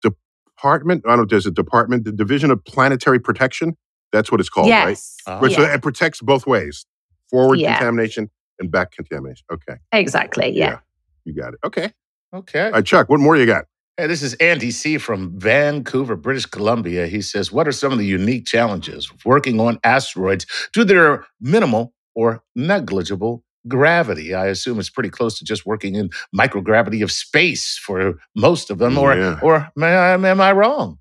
[0.03, 1.05] department.
[1.07, 1.25] I don't know.
[1.27, 3.77] There's a department, the Division of Planetary Protection.
[4.13, 4.89] That's what it's called, right?
[4.89, 5.75] yes, Uh, Right, So yeah.
[5.75, 6.87] it protects both ways:
[7.31, 7.77] forward Yeah.
[7.79, 9.45] contamination and back contamination.
[9.53, 10.51] Okay, exactly.
[10.51, 10.67] Yeah.
[10.71, 10.79] Yeah.
[11.25, 11.61] you got it.
[11.65, 11.93] Okay.
[12.35, 12.67] Okay.
[12.67, 13.09] All right, Chuck.
[13.09, 13.67] What more you got?
[14.01, 14.97] Hey, this is Andy C.
[14.97, 17.09] from Vancouver, British Columbia.
[17.09, 20.85] He says, What are some of the unique challenges of working on asteroids due to
[20.85, 24.35] their minimal or negligible gravity?
[24.35, 28.79] I assume it's pretty close to just working in microgravity of space for most of
[28.79, 29.41] them, or, Yeah.
[29.43, 30.99] or am, I, am I wrong?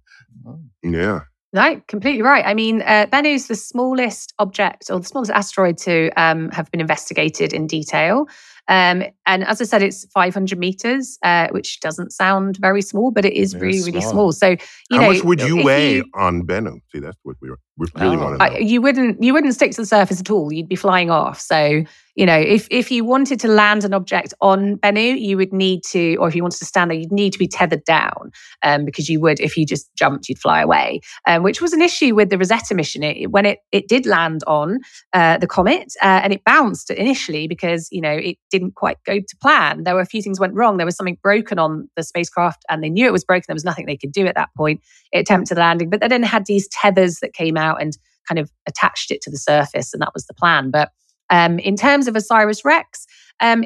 [0.81, 1.19] Yeah.
[1.53, 2.43] No, completely right.
[2.47, 6.69] I mean, uh, Bennu is the smallest object or the smallest asteroid to um, have
[6.71, 8.25] been investigated in detail.
[8.69, 13.25] Um, and as I said, it's 500 meters, uh, which doesn't sound very small, but
[13.25, 14.31] it is It really, is really small.
[14.31, 14.57] So, you
[14.91, 16.79] How know, much would you weigh on Bennu?
[16.91, 18.19] See, that's what we, we really Oh.
[18.19, 18.57] want to know.
[18.57, 20.51] You wouldn't you wouldn't stick to the surface at all.
[20.51, 21.39] You'd be flying off.
[21.39, 21.83] So
[22.15, 25.83] you know, if if you wanted to land an object on Bennu, you would need
[25.91, 28.31] to, or if you wanted to stand there, you'd need to be tethered down,
[28.63, 30.99] um, because you would, if you just jumped, you'd fly away.
[31.27, 33.03] Um, which was an issue with the Rosetta mission.
[33.03, 34.79] It, when it it did land on
[35.13, 39.19] uh, the comet, uh, and it bounced initially because you know it didn't quite go
[39.19, 39.83] to plan.
[39.83, 40.77] There were a few things went wrong.
[40.77, 43.45] There was something broken on the spacecraft, and they knew it was broken.
[43.47, 44.81] There was nothing they could do at that point.
[45.11, 48.51] It attempted landing, but they then had these tethers that came out and kind of
[48.67, 50.71] attached it to the surface, and that was the plan.
[50.71, 50.91] But
[51.29, 53.05] um, in terms of OSIRIS-REx,
[53.39, 53.65] um,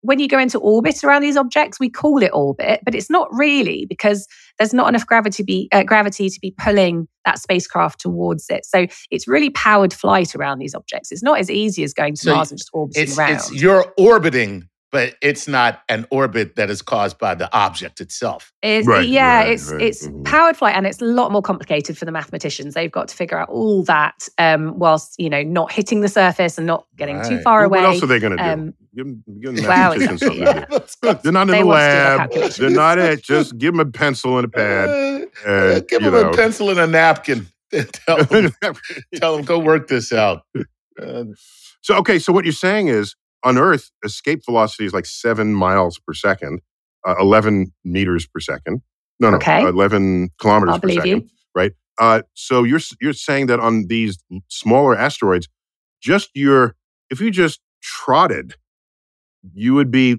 [0.00, 3.28] when you go into orbit around these objects, we call it orbit, but it's not
[3.32, 4.26] really because
[4.60, 8.64] there's not enough gravity be uh, gravity to be pulling that spacecraft towards it.
[8.66, 11.10] So it's really powered flight around these objects.
[11.10, 13.32] It's not as easy as going to So Mars and just orbiting It's, around.
[13.32, 18.52] it's you're orbiting, but it's not an orbit that is caused by the object itself.
[18.62, 19.80] It's, Right, yeah, right, it's right.
[19.82, 20.24] it's Mhm.
[20.24, 22.74] powered flight, and it's a lot more complicated for the mathematicians.
[22.74, 26.58] They've got to figure out all that um, whilst you know not hitting the surface
[26.58, 27.78] and not getting too far Well, away.
[27.80, 28.50] What else are they going to do?
[28.50, 31.06] Um, give them, give them well, mathematicians exactly, something to do.
[31.08, 32.52] Look, they're not in They the want to do their lab.
[32.52, 33.22] They're not it.
[33.24, 34.88] Just give them a pencil and a pad.
[35.46, 36.30] Uh, And, give them know.
[36.30, 37.46] a pencil and a napkin.
[37.72, 38.52] tell, them,
[39.14, 40.42] tell them, go work this out.
[41.00, 41.24] Uh,
[41.82, 45.98] so, okay, so what you're saying is on Earth, escape velocity is like seven miles
[45.98, 46.60] per second,
[47.06, 48.82] uh, 11 meters per second.
[49.18, 49.62] No, no, Okay.
[49.62, 51.22] 11 kilometers I'll per second.
[51.22, 51.28] you.
[51.98, 54.16] Uh, so you're you're saying that on these
[54.48, 55.48] smaller asteroids,
[56.00, 56.74] just your
[57.10, 58.54] if you just trotted,
[59.52, 60.16] you would be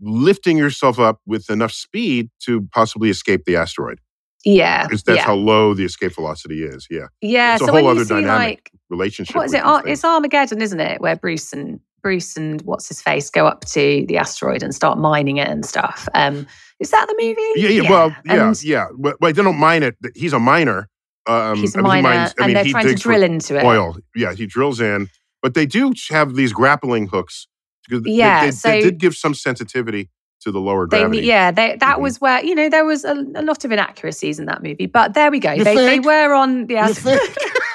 [0.00, 4.00] lifting yourself up with enough speed to possibly escape the asteroid.
[4.44, 6.88] Yeah, Because that's yeah, how low the escape velocity is.
[6.90, 7.54] Yeah, yeah.
[7.54, 9.36] it's a so whole other dynamic like relationship.
[9.36, 9.62] what is it?
[9.64, 11.00] Ar- It's Armageddon, isn't it?
[11.00, 14.96] Where Bruce and Bruce and what's his face go up to the asteroid and start
[14.96, 16.08] mining it and stuff.
[16.14, 16.46] Um,
[16.78, 17.42] is that the movie?
[17.56, 18.86] Yeah, yeah, well, yeah, And yeah.
[18.96, 19.96] But, but they don't mine it.
[20.14, 20.88] He's a miner.
[21.26, 23.22] Um, he's a I mean, he miner, mines- I and mean, they're trying to drill
[23.24, 23.64] into it.
[23.64, 23.96] oil.
[24.14, 25.08] Yeah, he drills in,
[25.42, 27.48] but they do have these grappling hooks.
[27.90, 30.08] Yeah, they, they so- did give some sensitivity
[30.42, 31.22] to the lower They, gravity.
[31.26, 32.02] yeah, they, that Mhm.
[32.02, 35.14] was where you know there was a, a lot of inaccuracies in that movie, but
[35.14, 35.50] there we go.
[35.50, 37.18] You They, they were on the asteroid?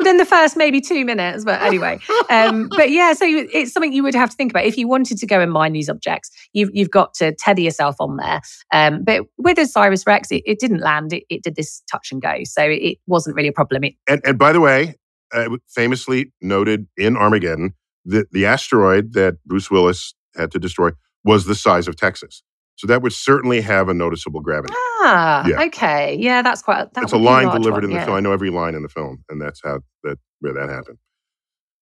[0.00, 1.98] within the first maybe two minutes, but anyway.
[2.30, 5.18] Um, but yeah, so it's something you would have to think about if you wanted
[5.18, 6.30] to go and mine these objects.
[6.52, 8.40] You've you've got to tether yourself on there.
[8.72, 11.12] Um, but with OSIRIS-REx, it, it didn't land.
[11.12, 13.82] It, it did this touch and go, so it wasn't really a problem.
[13.82, 14.94] It, and, and by the way,
[15.32, 20.90] uh, famously noted in Armageddon, that the asteroid that Bruce Willis had to destroy
[21.24, 22.42] was the size of Texas.
[22.76, 24.74] So that would certainly have a noticeable gravity.
[24.76, 25.62] ah, Yeah.
[25.64, 26.92] okay, yeah, that's quite.
[26.94, 28.04] That it's a line delivered one, in the yeah.
[28.06, 28.16] film.
[28.16, 30.98] I know every line in the film, and that's how that where that happened.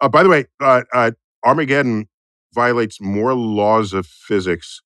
[0.00, 1.12] Uh, by the way, uh, uh,
[1.44, 2.08] Armageddon
[2.54, 4.80] violates more laws of physics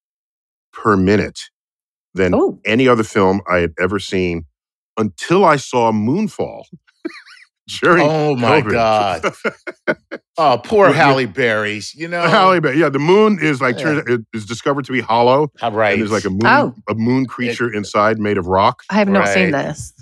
[0.72, 1.40] per minute
[2.14, 4.44] than Oh, any other film I had ever seen
[4.98, 6.64] until I saw Moonfall
[7.68, 8.72] during Oh my COVID.
[8.72, 9.34] God.
[10.38, 10.94] Oh, poor Well.
[10.94, 11.94] Halle Berry's.
[11.94, 13.82] You know, Halle Berry, yeah, the moon is like Yeah.
[13.84, 15.92] turns it is discovered to be hollow, right.
[15.92, 16.74] and there's like a moon Oh.
[16.88, 18.82] a moon creature inside made of rock.
[18.88, 19.92] I have not seen this.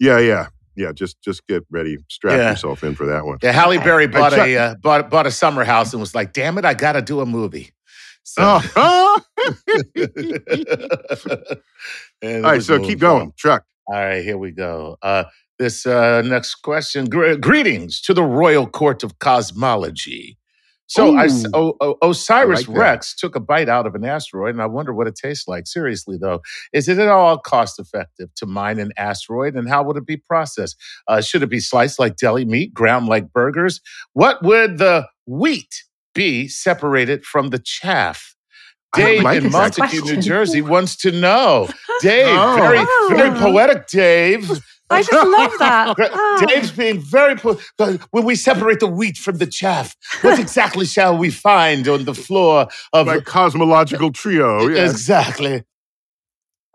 [0.00, 0.46] Yeah, yeah,
[0.76, 0.92] yeah.
[0.92, 2.50] Just just get ready, strap Yeah.
[2.52, 3.36] yourself in for that one.
[3.42, 3.84] yeah, Halle Okay.
[3.84, 6.64] Berry bought Chuck- a uh, bought bought a summer house and was like, "Damn it,
[6.64, 7.70] I got to do a movie."
[8.22, 9.20] So, Oh.
[12.22, 13.62] And All right, so keep going, Chuck.
[13.88, 14.96] All right, here we go.
[15.02, 15.24] Uh,
[15.58, 17.06] this uh, next question.
[17.06, 20.38] Gre- greetings to the Royal Court of Cosmology.
[20.88, 22.78] So I o- o- Osiris like.
[22.78, 25.66] Rex took a bite out of an asteroid, and I wonder what it tastes like.
[25.66, 26.40] Seriously, though,
[26.72, 30.16] is it at all cost effective to mine an asteroid, and how would it be
[30.16, 30.76] processed?
[31.08, 33.80] Uh, should it be sliced like deli meat, ground like burgers?
[34.12, 35.82] What would the wheat
[36.14, 38.36] be separated from the chaff?
[38.94, 40.22] Dave like in Montague, New.
[40.22, 41.68] Jersey wants to know.
[42.00, 42.56] Dave, Oh.
[42.60, 43.12] very, Oh.
[43.16, 44.48] very poetic, Dave.
[44.90, 45.96] I just love that.
[45.96, 46.44] Gra- Ah.
[46.46, 50.86] Dave's being very po- but when we separate the wheat from the chaff, what exactly
[50.86, 54.68] shall we find on the floor of My cosmological trio.
[54.68, 54.92] Yes.
[54.92, 55.64] exactly?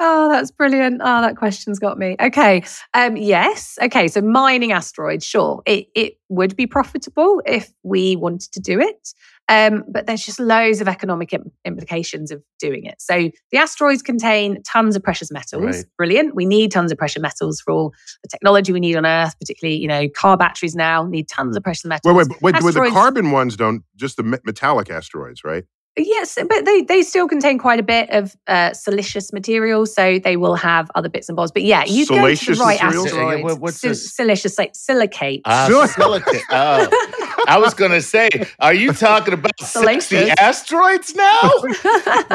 [0.03, 0.99] Oh, that's brilliant.
[1.03, 2.15] Oh, that question's got me.
[2.19, 2.63] Okay.
[2.95, 3.77] Um, yes.
[3.81, 4.07] Okay.
[4.07, 5.61] So mining asteroids, sure.
[5.67, 9.13] It it would be profitable if we wanted to do it.
[9.51, 12.95] Um, but there's just loads of economic im- implications of doing it.
[13.01, 15.63] So the asteroids contain tons of precious metals.
[15.63, 15.85] Right.
[15.97, 16.35] Brilliant.
[16.35, 17.93] We need tons of precious metals for all
[18.23, 21.63] the technology we need on Earth, particularly, you know, car batteries now need tons of
[21.63, 22.13] precious metals.
[22.15, 25.65] Wait, wait, but wait, wait, the carbon ones don't, just the me- metallic asteroids, right?
[25.97, 30.37] Yes, but they, they still contain quite a bit of uh, silicious material, so they
[30.37, 31.51] will have other bits and bobs.
[31.51, 33.05] But yeah, you go to the right material?
[33.07, 34.15] Yeah, yeah, what- what's Sil- this?
[34.15, 35.41] Silicious, like silicate.
[35.43, 36.43] Ah, silicate.
[36.49, 36.87] Oh,
[37.47, 38.29] I was going to say,
[38.59, 41.39] are you talking about 60 asteroids now?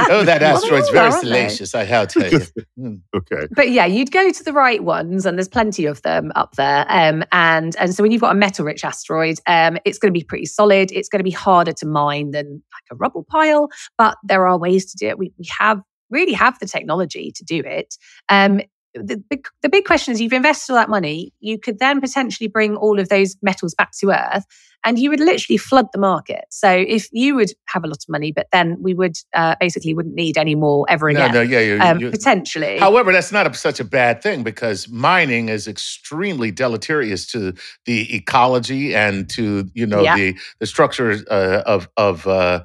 [0.09, 2.47] Oh, that asteroid's they very are, salacious, I have to tell you.
[2.79, 2.97] Hmm.
[3.15, 3.47] Okay.
[3.53, 6.85] but yeah, you'd go to the right ones, and there's plenty of them up there.
[6.89, 10.25] Um, and and so when you've got a metal-rich asteroid, um, it's going to be
[10.25, 10.93] pretty solid.
[10.93, 14.59] It's going to be harder to mine than like a rubble pile, but there are
[14.59, 15.19] ways to do it.
[15.19, 15.81] We we have
[16.11, 17.97] really have the technology to do it.
[18.29, 18.61] Um,
[18.95, 22.49] the big, the big question is you've invested all that money, you could then potentially
[22.49, 24.45] bring all of those metals back to Earth
[24.87, 26.45] and you would literally flood the market.
[26.51, 29.93] So if you would have a lot of money, but then we would uh, basically
[29.93, 31.32] wouldn't need any more ever again.
[31.32, 32.78] no, no, yeah, you, um, you- potentially.
[32.78, 37.53] However, that's not a, such a bad thing because mining is extremely deleterious to
[37.84, 40.16] the ecology and to you know Yeah.
[40.16, 42.62] the the structure uh, of of uh,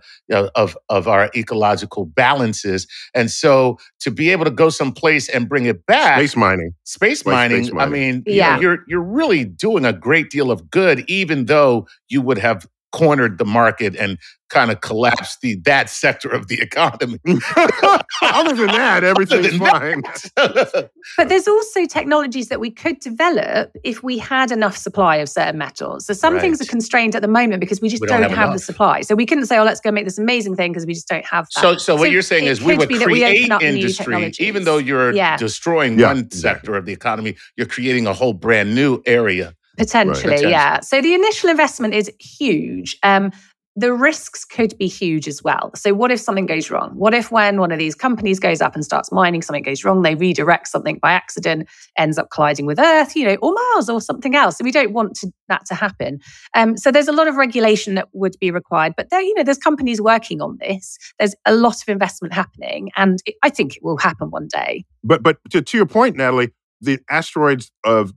[0.55, 2.87] of of our ecological balances.
[3.15, 6.73] And so to be able to go someplace and bring it back, Space mining.
[6.83, 7.91] space Like mining, space I mining.
[7.93, 8.55] mean, you Yeah.
[8.55, 12.67] know, you're you're really doing a great deal of good, even though you would have
[12.91, 14.17] cornered the market and
[14.49, 17.17] kind of collapsed the that sector of the economy.
[18.21, 20.03] Other than that, everything's than fine.
[21.17, 25.57] But there's also technologies that we could develop if we had enough supply of certain
[25.57, 26.05] metals.
[26.05, 28.49] So some things are constrained at the moment because we just We don't, don't have,
[28.49, 29.01] have the supply.
[29.01, 31.25] So we couldn't say, oh, let's go make this amazing thing because we just don't
[31.25, 31.61] have that.
[31.61, 34.63] So, so what you're saying is we would be that we create open industry, even
[34.63, 35.37] though you're Yeah.
[35.37, 36.39] destroying Yeah, one exactly.
[36.39, 39.53] sector of the economy, you're creating a whole brand new area.
[39.77, 40.51] Potentially, Potentially.
[40.51, 40.79] yeah.
[40.81, 42.97] So the initial investment is huge.
[43.03, 43.31] Um,
[43.75, 45.71] the risks could be huge as well.
[45.75, 46.91] So, what if something goes wrong?
[46.95, 50.01] What if, when one of these companies goes up and starts mining, something goes wrong,
[50.01, 54.01] they redirect something by accident, ends up colliding with Earth, you know, or Mars or
[54.01, 54.57] something else?
[54.57, 56.19] So, we don't want to, that to happen.
[56.53, 59.43] Um, so, there's a lot of regulation that would be required, but there, you know,
[59.43, 60.97] there's companies working on this.
[61.17, 64.83] There's a lot of investment happening, and it, I think it will happen one day.
[65.01, 66.51] But but to, to your point, Natalie,
[66.81, 68.11] the asteroids of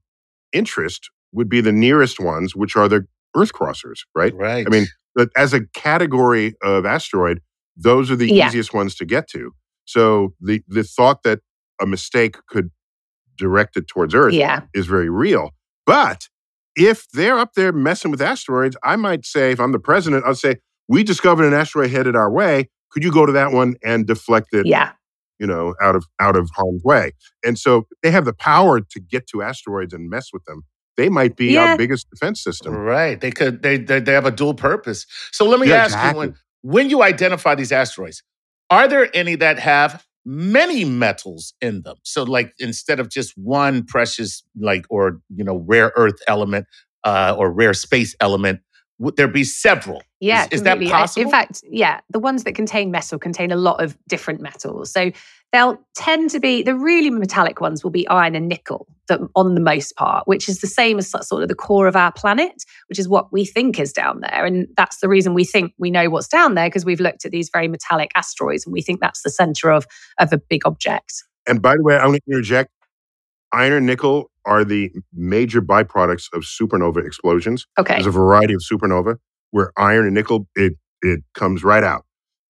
[0.52, 3.06] interest would be the nearest ones, which are the
[3.36, 4.34] Earth crossers, right?
[4.34, 4.66] Right.
[4.66, 7.40] I mean, but as a category of asteroid,
[7.76, 8.48] those are the Yeah.
[8.48, 9.52] easiest ones to get to.
[9.84, 11.40] So the the thought that
[11.80, 12.70] a mistake could
[13.36, 14.60] direct it towards Earth Yeah.
[14.74, 15.50] is very real.
[15.86, 16.28] But
[16.76, 20.34] if they're up there messing with asteroids, I might say, if I'm the president, I'll
[20.34, 20.56] say,
[20.88, 22.68] we discovered an asteroid headed our way.
[22.90, 24.92] Could you go to that one and deflect it, Yeah.
[25.40, 27.12] you know, out of out of harm's way?
[27.44, 30.62] And so they have the power to get to asteroids and mess with them.
[30.96, 31.70] They might be Yeah.
[31.72, 32.74] our biggest defense system.
[32.74, 33.20] right.
[33.20, 33.62] They could.
[33.62, 35.06] They, they they have a dual purpose.
[35.32, 38.22] So let me Yeah, ask you: when when you identify these asteroids,
[38.70, 41.96] are there any that have many metals in them?
[42.04, 46.66] So like instead of just one precious, like or you know rare earth element
[47.04, 48.60] uh, or rare space element,
[48.98, 50.02] would there be several?
[50.20, 51.24] Yeah, Is- is that possible?
[51.24, 54.92] In fact, yeah, the ones that contain metal contain a lot of different metals.
[54.92, 55.10] So
[55.54, 59.54] they'll tend to be the really metallic ones will be iron and nickel that, on
[59.54, 62.64] the most part, which is the same as sort of the core of our planet,
[62.88, 64.44] which is what we think is down there.
[64.44, 67.30] And that's the reason we think we know what's down there because we've looked at
[67.30, 69.86] these very metallic asteroids and we think that's the center of,
[70.18, 71.22] of a big object.
[71.46, 72.70] And by the way, i want to interject.
[73.52, 77.64] Iron and nickel are the major byproducts of supernova explosions.
[77.78, 77.94] Okay.
[77.94, 79.18] There's a variety of supernova
[79.52, 82.04] where iron and nickel it it comes right out,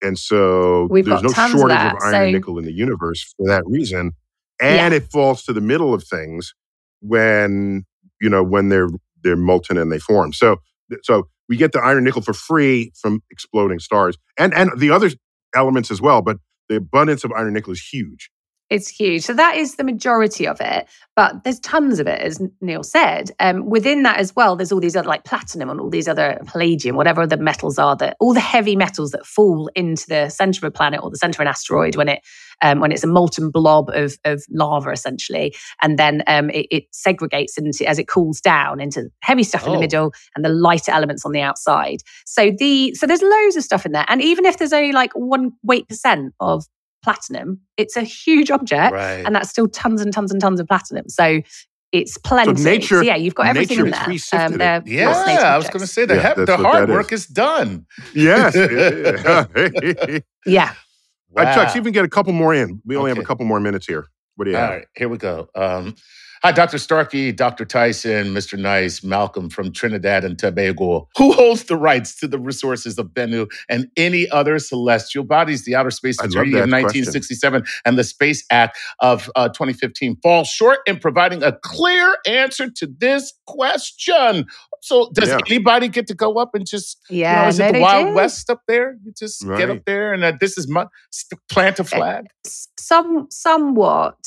[0.04, 2.72] and so We've there's no tons of shortage of iron so- and nickel in the
[2.72, 4.12] universe for that reason.
[4.60, 6.54] And it falls to the middle of things
[7.00, 7.84] when
[8.20, 8.88] you know when they're
[9.22, 10.32] they're molten and they form.
[10.32, 10.60] So
[11.02, 15.10] so we get the iron nickel for free from exploding stars, and and the other
[15.54, 16.22] elements as well.
[16.22, 16.38] But
[16.68, 18.30] the abundance of iron nickel is huge.
[18.70, 19.22] It's huge.
[19.22, 23.30] So that is the majority of it, but there's tons of it, as Neil said.
[23.38, 26.40] Um, within that as well, there's all these other like platinum and all these other
[26.46, 30.66] palladium, whatever the metals are that all the heavy metals that fall into the center
[30.66, 32.20] of a planet or the center of an asteroid when it
[32.62, 36.84] um, when it's a molten blob of of lava essentially, and then um, it, it,
[36.92, 39.80] segregates into as it cools down into heavy stuff in the Oh.
[39.80, 41.98] middle and the lighter elements on the outside.
[42.24, 45.12] So the so there's loads of stuff in there, and even if there's only like
[45.14, 46.64] one weight percent of
[47.04, 49.22] platinum, it's a huge object, Right.
[49.24, 51.08] and that's still tons and tons and tons of platinum.
[51.08, 51.40] So
[51.92, 52.60] it's plenty.
[52.64, 54.00] nature- yeah, you've got everything in there.
[54.02, 54.58] pre-sifted it.
[54.58, 57.26] they're yeah, fascinating I was going to say the Yeah, hep- the hard work is
[57.26, 57.86] done.
[58.14, 58.56] Yes.
[59.16, 60.18] yeah.
[60.46, 60.72] Yeah.
[61.36, 61.72] All right, Chuck, Wow.
[61.72, 62.80] see if we can get a couple more in.
[62.84, 64.06] We only have a couple more minutes here.
[64.36, 64.70] What do you All have?
[64.70, 65.48] right, here we go.
[65.54, 65.94] Um,
[66.44, 66.76] hi, Dr.
[66.76, 67.64] Starkey, Dr.
[67.64, 68.58] Tyson, Mr.
[68.58, 71.08] Nice, Malcolm from Trinidad and Tobago.
[71.16, 75.64] Who holds the rights to the resources of Bennu and any other celestial bodies?
[75.64, 80.16] The Outer Space I Treaty of that 1967 and the Space Act of uh, 2015
[80.22, 84.44] fall short in providing a clear answer to this question.
[84.82, 85.38] So, does Yeah.
[85.48, 87.48] anybody get to go up and just you know, Yeah.
[87.48, 88.14] is it the Wild do.
[88.16, 88.98] West up there?
[89.02, 90.84] You just get up there and uh, this is my
[91.48, 92.26] plant a flag.
[92.78, 94.18] Some, somewhat.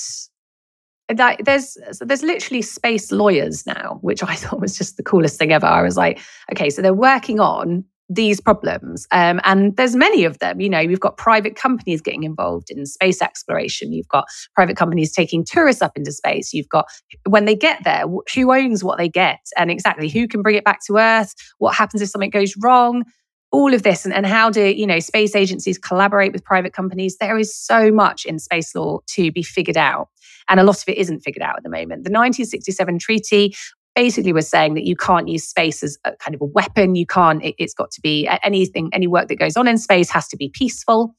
[1.15, 5.37] Like there's so there's literally space lawyers now, which I thought was just the coolest
[5.37, 5.65] thing ever.
[5.65, 6.19] I was like,
[6.51, 10.61] okay, so they're working on these problems, um, and there's many of them.
[10.61, 13.91] You know, you've got private companies getting involved in space exploration.
[13.91, 16.53] You've got private companies taking tourists up into space.
[16.53, 16.87] You've got
[17.27, 18.03] when they get there,
[18.33, 21.33] who owns what they get, and exactly who can bring it back to Earth.
[21.57, 23.03] What happens if something goes wrong?
[23.51, 27.17] all of this and, and how do you know space agencies collaborate with private companies
[27.17, 30.09] there is so much in space law to be figured out
[30.49, 32.03] and a lot of it isn't figured out at the moment.
[32.03, 33.55] The 1967 treaty
[33.95, 36.95] basically was saying that you can't use space as a kind of a weapon.
[36.95, 40.09] You can't it, has got to be anything any work that goes on in space
[40.11, 41.15] has to be peaceful.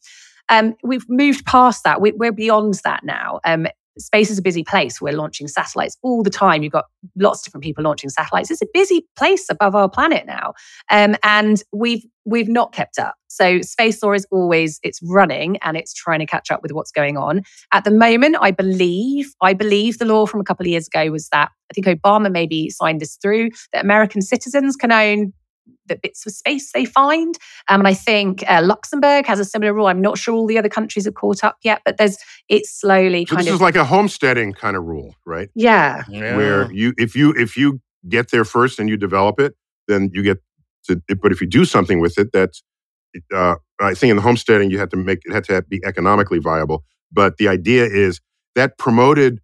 [0.48, 2.00] Um, we've moved past that.
[2.00, 3.40] We, we're beyond that now.
[3.44, 3.66] Um,
[3.98, 6.86] space is a busy place we're launching satellites all the time you've got
[7.16, 10.52] lots of different people launching satellites it's a busy place above our planet now
[10.90, 13.14] um, and we've we've not kept up.
[13.28, 16.92] So space law is always it's running and it's trying to catch up with what's
[16.92, 17.42] going on.
[17.72, 21.10] At the moment, I believe I believe the law from a couple of years ago
[21.10, 25.32] was that I think Obama maybe signed this through that American citizens can own
[25.86, 27.36] the bits of space they find.
[27.68, 29.86] Um, and I think uh, Luxembourg has a similar rule.
[29.86, 33.24] I'm not sure all the other countries have caught up yet, but there's it's slowly
[33.26, 35.48] So kind this of is like a homesteading kind of rule, right?
[36.08, 36.36] yeah.
[36.36, 39.54] Where you if you if you get there first and you develop it,
[39.86, 40.38] then you get
[40.84, 41.00] to.
[41.20, 42.62] But if you do something with it, that's
[43.34, 46.38] uh, I think in the homesteading you had to make it had to be economically
[46.38, 46.84] viable.
[47.10, 48.20] But the idea is
[48.54, 49.40] that promoted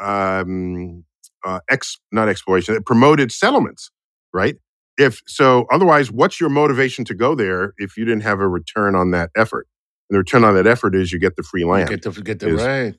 [0.00, 1.04] um,
[1.44, 3.90] uh, ex not exploration, it promoted settlements,
[4.32, 4.56] right?
[4.98, 8.94] If so, otherwise, what's your motivation to go there if you didn't have a return
[8.94, 9.66] on that effort?
[10.08, 11.88] And the return on that effort is you get the free land.
[11.90, 12.94] Get the get the Is- right.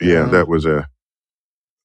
[0.00, 0.24] yeah, Yeah.
[0.26, 0.88] that was a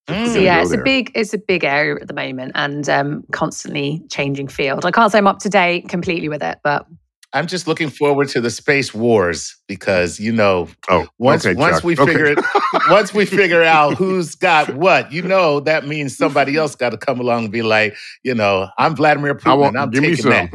[0.09, 0.33] Mm.
[0.33, 0.81] So yeah, it's there.
[0.81, 4.83] a big it's a big area at the moment and um, constantly changing field.
[4.85, 6.85] I can't say I'm up to date completely with it, but
[7.33, 11.83] I'm just looking forward to the space wars because you know oh once okay, once
[11.83, 11.83] Chuck.
[11.83, 12.05] we Okay.
[12.05, 12.39] figure it
[12.85, 16.97] once we figure out who's got what, you know that means somebody else got to
[16.97, 20.15] come along and be like, you know, I'm Vladimir I Putin want, I'm give me
[20.15, 20.31] taking some.
[20.31, 20.51] that.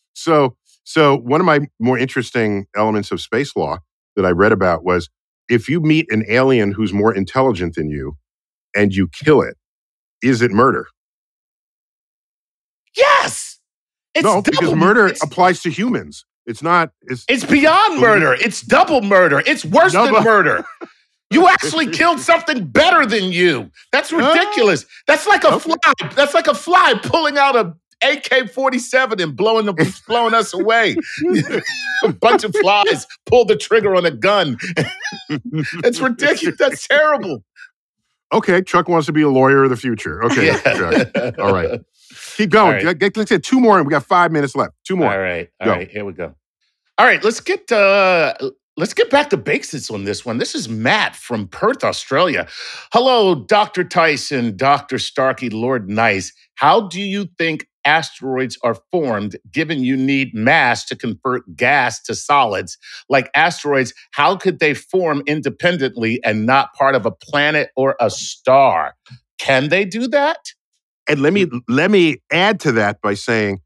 [0.14, 3.78] so, so one of my more interesting elements of space law
[4.16, 5.08] that I read about was
[5.48, 8.16] if you meet an alien who's more intelligent than you
[8.76, 9.56] and you kill it,
[10.22, 10.86] is it murder?
[12.96, 13.55] Yes.
[14.16, 16.24] It's no, because murder It's, applies to humans.
[16.46, 16.90] It's not.
[17.02, 18.32] It's, it's beyond murder.
[18.34, 19.42] It's double murder.
[19.46, 20.64] It's worse Double- than murder.
[21.32, 23.68] You actually killed something better than you.
[23.90, 24.86] That's ridiculous.
[25.08, 25.72] That's like a Okay.
[25.74, 26.08] fly.
[26.14, 29.72] That's like a fly pulling out a AK-47 and blowing the,
[30.06, 30.96] blowing us away.
[32.04, 34.56] a bunch of flies pull the trigger on a gun.
[35.82, 36.56] That's ridiculous.
[36.60, 37.42] That's terrible.
[38.32, 40.22] okay, Chuck wants to be a lawyer of the future.
[40.26, 41.38] Okay, Chuck.
[41.40, 41.80] All right.
[42.36, 42.84] Keep going.
[42.84, 43.00] Right.
[43.16, 44.72] Let's get two more, and we got five minutes left.
[44.86, 45.10] Two more.
[45.12, 45.48] All right.
[45.60, 45.72] all Go.
[45.72, 46.34] right, Here we go.
[46.98, 47.22] All right.
[47.22, 48.34] Let's get uh
[48.76, 50.38] let's get back to basics on this one.
[50.38, 52.46] This is Matt from Perth, Australia.
[52.92, 53.84] Hello, Dr.
[53.84, 54.98] Tyson, Dr.
[54.98, 56.32] Starkey, Lord Nice.
[56.54, 62.14] How do you think asteroids are formed given you need mass to convert gas to
[62.14, 62.76] solids?
[63.08, 68.10] Like asteroids, how could they form independently and not part of a planet or a
[68.10, 68.94] star?
[69.38, 70.38] Can they do that?
[71.08, 71.58] And let me mm-hmm.
[71.68, 73.60] let me add to that by saying,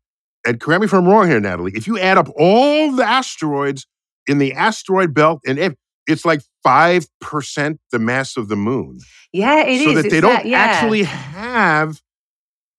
[0.46, 1.72] and correct me if I'm wrong here, Natalie.
[1.74, 3.86] If you add up all the asteroids
[4.26, 5.74] in the asteroid belt, and if
[6.06, 8.98] it's like five percent the mass of the moon,
[9.32, 9.84] yeah, it is.
[9.84, 10.58] so that It's they don't that, yeah.
[10.58, 12.00] actually have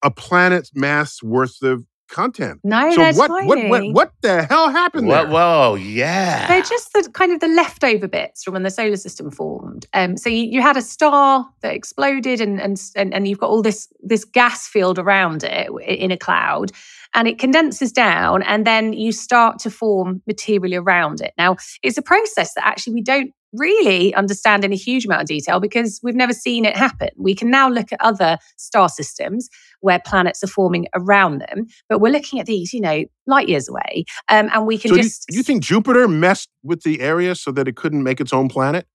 [0.03, 2.59] a planet's mass worth of content.
[2.64, 3.47] No, so they're what, tiny.
[3.47, 5.28] what what what the hell happened Whoa, there?
[5.28, 6.47] whoa, yeah.
[6.47, 9.88] They're just the kind of the leftover bits from when the solar system formed.
[9.93, 13.49] Um, so you, you had a star that exploded, and, and and and you've got
[13.49, 16.72] all this this gas field around it in a cloud,
[17.14, 21.34] and it condenses down, and then you start to form material around it.
[21.38, 25.28] Now it's a process that actually we don't really understand in a huge amount of
[25.28, 27.10] detail because we've never seen it happen.
[27.18, 29.49] We can now look at other star systems
[29.82, 33.70] where planets are forming around them, but we're looking at these, you know, light years
[33.70, 35.26] away, um, and we can so you, just.
[35.30, 38.49] do you think Jupiter messed with the area so that it couldn't make its own
[38.49, 38.88] planet?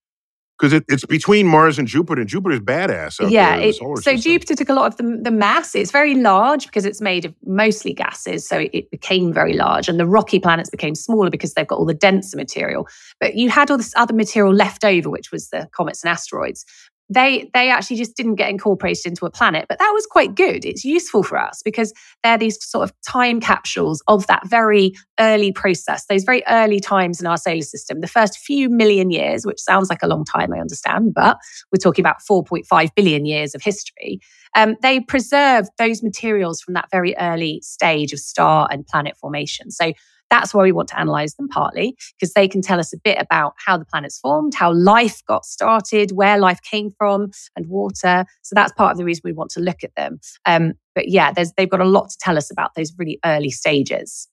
[0.59, 3.19] Because it, it's between Mars and Jupiter, and Jupiter's badass.
[3.29, 4.17] Yeah, there in the it- so system.
[4.17, 5.75] Jupiter took a lot of the, the mass.
[5.75, 9.87] It's very large because it's made of mostly gases, so it became very large.
[9.87, 12.87] And the rocky planets became smaller because they've got all the denser material.
[13.19, 16.65] But you had all this other material left over, which was the comets and asteroids.
[17.09, 20.65] They they actually just didn't get incorporated into a planet, but that was quite good.
[20.65, 21.93] It's useful for us because
[22.23, 27.21] they're these sort of time capsules of that very early process, those very early times
[27.21, 30.53] in our solar system, the first few million years, which sounds like a long time,
[30.53, 31.37] I understand, but
[31.71, 34.19] we're talking about 4.5 billion years of history.
[34.55, 39.71] Um, they preserve those materials from that very early stage of star and planet formation.
[39.71, 39.93] So
[40.29, 43.17] that's why we want to analyze them partly, because they can tell us a bit
[43.19, 48.25] about how the planets formed, how life got started, where life came from, and water.
[48.41, 50.19] So that's part of the reason we want to look at them.
[50.45, 53.49] Um, but yeah, there's, they've got a lot to tell us about those really early
[53.51, 54.27] stages.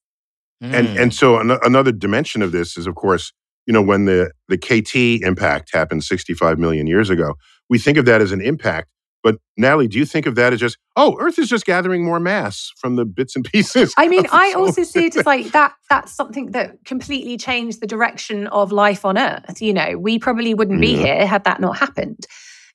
[0.60, 1.00] and Mm.
[1.02, 3.32] and so an- another dimension of this is, of course,
[3.66, 7.34] you know, when the the KT impact happened 65 million years ago,
[7.68, 8.88] we think of that as an impact.
[9.24, 12.20] But Natalie, do you think of that as just, oh, Earth is just gathering more
[12.20, 13.92] mass from the bits and pieces?
[13.96, 15.72] I mean, I also see it as like that.
[15.90, 19.60] That's something that completely changed the direction of life on Earth.
[19.62, 21.16] You know, we probably wouldn't be Yeah.
[21.16, 22.26] here had that not happened.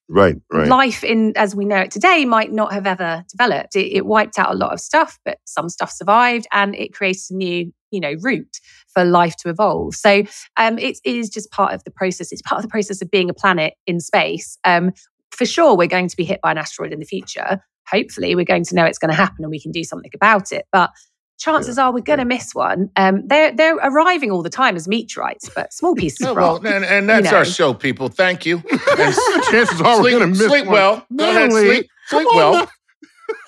[0.10, 0.68] right, right.
[0.68, 3.76] Life in as we know it today might not have ever developed.
[3.76, 7.30] It, it wiped out a lot of stuff, but some stuff survived, and it creates
[7.30, 8.58] a new, you know, route
[8.91, 9.93] for life to evolve.
[9.93, 10.24] So
[10.58, 12.32] um, it is just part of the process.
[12.32, 14.58] It's part of the process of being a planet in space.
[14.64, 14.93] Um,
[15.32, 17.61] for sure, we're going to be hit by an asteroid in the future.
[17.89, 20.51] Hopefully, we're going to know it's going to happen and we can do something about
[20.51, 20.65] it.
[20.71, 20.91] But
[21.39, 22.89] chances are we're going to miss one.
[22.95, 26.53] Um, they're they're arriving all the time as meteorites, but small pieces Oh, of well,
[26.55, 26.65] rock.
[26.65, 27.38] and, and that's know.
[27.38, 28.09] our show, people.
[28.09, 28.57] Thank you.
[28.71, 29.15] And
[29.51, 30.73] Chances are we're sleep, going to miss sleep one.
[30.73, 31.05] well.
[31.15, 32.67] Go ahead, sleep, sleep come on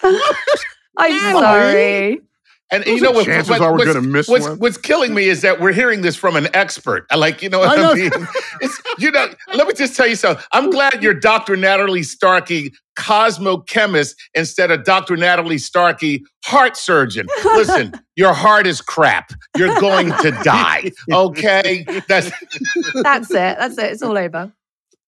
[0.03, 0.19] well.
[0.97, 2.19] I'm sorry.
[2.73, 3.25] And Those you know what?
[3.25, 4.57] chances what- are we're what's- gonna miss what's, one.
[4.59, 7.05] What's killing me is that we're hearing this from an expert.
[7.11, 7.93] I Like you know what I I, know.
[7.95, 8.11] mean?
[8.61, 9.27] It's you know.
[9.53, 10.43] Let me just tell you something.
[10.53, 11.57] I'm glad you're Dr.
[11.57, 15.17] Natalie Starkey, cosmochemist, instead of Dr.
[15.17, 17.27] Natalie Starkey, heart surgeon.
[17.43, 19.31] Listen, your heart is crap.
[19.57, 20.91] You're going to die.
[21.11, 22.31] Okay, that's
[23.03, 23.57] That's it.
[23.57, 23.91] That's it.
[23.93, 24.51] It's all over.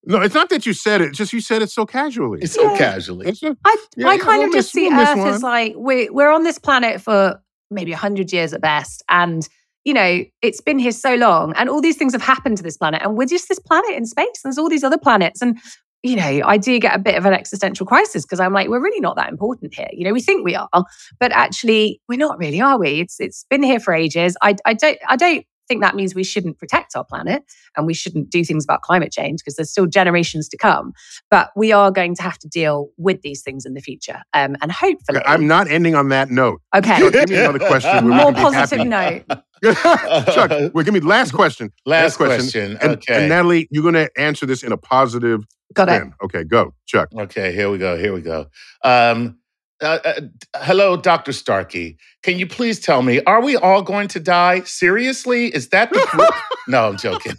[0.06, 1.14] No, it's not that you said it.
[1.14, 2.40] Just you said it so casually.
[2.42, 2.76] it's so Yeah.
[2.78, 3.26] casually.
[3.26, 6.42] It's a- I, Yeah, I kind of just see Earth as like we're we're on
[6.42, 7.40] this planet for
[7.74, 9.48] maybe hundred years at best, and
[9.84, 12.76] you know it's been here so long, and all these things have happened to this
[12.76, 14.40] planet, and we're just this planet in space.
[14.42, 15.58] And there's all these other planets, and
[16.02, 18.82] you know I do get a bit of an existential crisis because I'm like we're
[18.82, 19.88] really not that important here.
[19.92, 20.84] You know we think we are,
[21.20, 23.00] but actually we're not really, are we?
[23.00, 24.36] It's it's been here for ages.
[24.42, 27.42] I I don't I don't think that means we shouldn't protect our planet
[27.76, 30.92] and we shouldn't do things about climate change because there's still generations to come
[31.30, 34.56] but we are going to have to deal with these things in the future um,
[34.60, 36.60] and hopefully I'm not ending on that note.
[36.74, 37.90] okay Chuck, give me another question.
[37.90, 39.24] where we more positive happy.
[39.28, 41.72] note Chuck, well, give me last question.
[41.86, 42.76] Last question.
[42.82, 43.14] And, okay.
[43.14, 46.02] and Natalie, you're going to answer this in a positive got it.
[46.22, 47.08] Okay, go, Chuck.
[47.14, 47.98] Okay, here we go.
[47.98, 48.46] Here we go.
[48.82, 49.38] Um,
[49.84, 50.20] uh, uh,
[50.56, 51.32] hello, Dr.
[51.32, 51.96] Starkey.
[52.22, 54.62] Can you please tell me, are we all going to die?
[54.62, 55.54] Seriously?
[55.54, 56.30] Is that the truth?
[56.66, 57.34] no, I'm joking.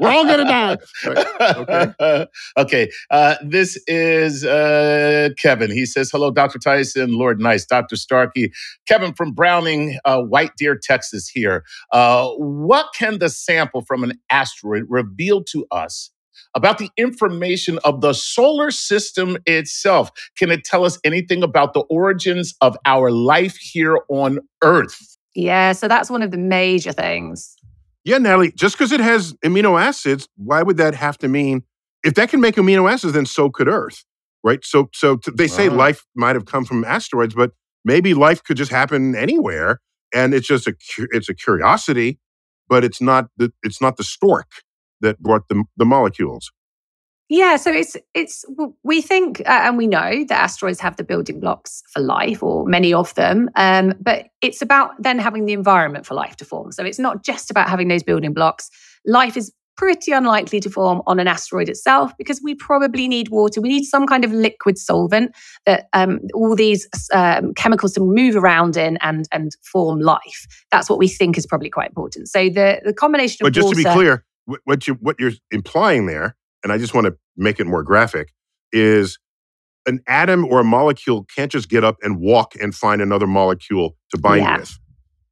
[0.00, 0.76] We're all gonna die.
[1.96, 2.26] okay.
[2.56, 2.90] okay.
[3.10, 5.70] Uh, this is uh, Kevin.
[5.70, 6.58] He says, Hello, Dr.
[6.58, 7.96] Tyson, Lord Nice, Dr.
[7.96, 8.52] Starkey.
[8.88, 11.64] Kevin from Browning, uh, White Deer, Texas, here.
[11.92, 16.10] Uh, what can the sample from an asteroid reveal to us?
[16.54, 20.10] About the information of the solar system itself.
[20.36, 25.16] Can it tell us anything about the origins of our life here on Earth?
[25.34, 27.56] yeah so that's one of the major things
[28.04, 31.62] Yeah, Natalie, just because it has amino acids, why would that have to mean
[32.02, 34.04] if that can make amino acids, then so could Earth,
[34.42, 34.64] right?
[34.64, 35.76] So, so t- they say Wow.
[35.76, 37.52] life might have come from asteroids, but
[37.84, 39.80] maybe life could just happen anywhere,
[40.12, 42.18] and it's just a cu- it's a curiosity,
[42.68, 44.48] but it's not the it's not the stork
[45.00, 46.50] that brought the the molecules.
[47.30, 48.44] Yeah, so it's it's
[48.82, 52.66] we think uh, and we know that asteroids have the building blocks for life, or
[52.66, 53.48] many of them.
[53.54, 56.72] Um, but it's about then having the environment for life to form.
[56.72, 58.68] So it's not just about having those building blocks.
[59.06, 63.62] Life is pretty unlikely to form on an asteroid itself because we probably need water.
[63.62, 65.34] We need some kind of liquid solvent
[65.66, 70.46] that um, all these um, chemicals to move around in and and form life.
[70.72, 72.28] That's what we think is probably quite important.
[72.28, 74.24] So the the combination of But just water, to be clear,
[74.64, 78.32] what you what you're implying there, and I just want to make it more graphic,
[78.72, 79.18] is
[79.86, 83.96] an atom or a molecule can't just get up and walk and find another molecule
[84.10, 84.58] to bind Yeah.
[84.58, 84.78] with.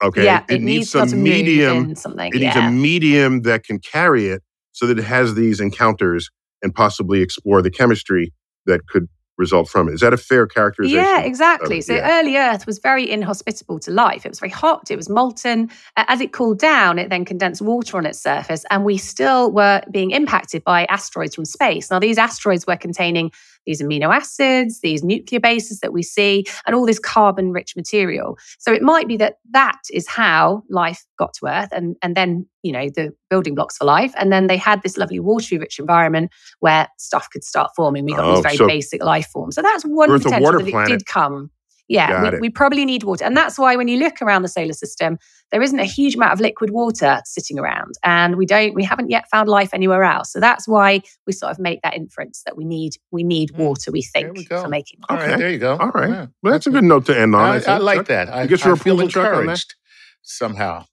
[0.02, 1.94] Okay, yeah, it, needs got to some medium.
[1.96, 2.32] something.
[2.32, 4.42] It needs a medium that can carry it,
[4.72, 6.30] so that it has these encounters
[6.62, 8.32] and possibly explore the chemistry
[8.66, 9.08] that could
[9.38, 9.94] result from it.
[9.94, 10.98] Is that a fair characterization?
[10.98, 11.76] Yeah, exactly.
[11.76, 12.18] Um, so yeah.
[12.18, 14.26] early Earth was very inhospitable to life.
[14.26, 15.70] It was very hot, it was molten.
[15.96, 19.80] As it cooled down, it then condensed water on its surface, and we still were
[19.90, 21.90] being impacted by asteroids from space.
[21.90, 23.30] Now, these asteroids were containing
[23.66, 28.36] these amino acids, these nucleobases that we see, and all this carbon rich material.
[28.58, 32.46] So it might be that that is how life got to Earth, and, and then,
[32.62, 34.12] you know, the building blocks for life.
[34.16, 36.30] And then they had this lovely watery rich environment
[36.60, 38.04] where stuff could start forming.
[38.04, 39.54] We got Oh, these very so- basic life forms.
[39.54, 41.50] So that's one Earth potential that it did come.
[41.88, 43.24] Yeah, we, we probably need water.
[43.24, 45.18] And that's why when you look around the solar system,
[45.50, 47.94] there isn't a huge amount of liquid water sitting around.
[48.04, 50.30] And we don't, we haven't yet found life anywhere else.
[50.30, 53.58] So that's why we sort of make that inference that we need, we need Mm.
[53.58, 54.62] water, we There think, we go.
[54.62, 55.24] for making All life.
[55.24, 55.40] right, Okay.
[55.40, 55.76] there you go.
[55.78, 56.10] All right.
[56.10, 56.26] Yeah.
[56.42, 57.42] Well, that's a good note to end on.
[57.42, 58.06] I, I, I, like Chuck.
[58.08, 58.28] that.
[58.34, 59.74] I, You get your I feel approval, Chuck, encouraged
[60.22, 60.84] somehow.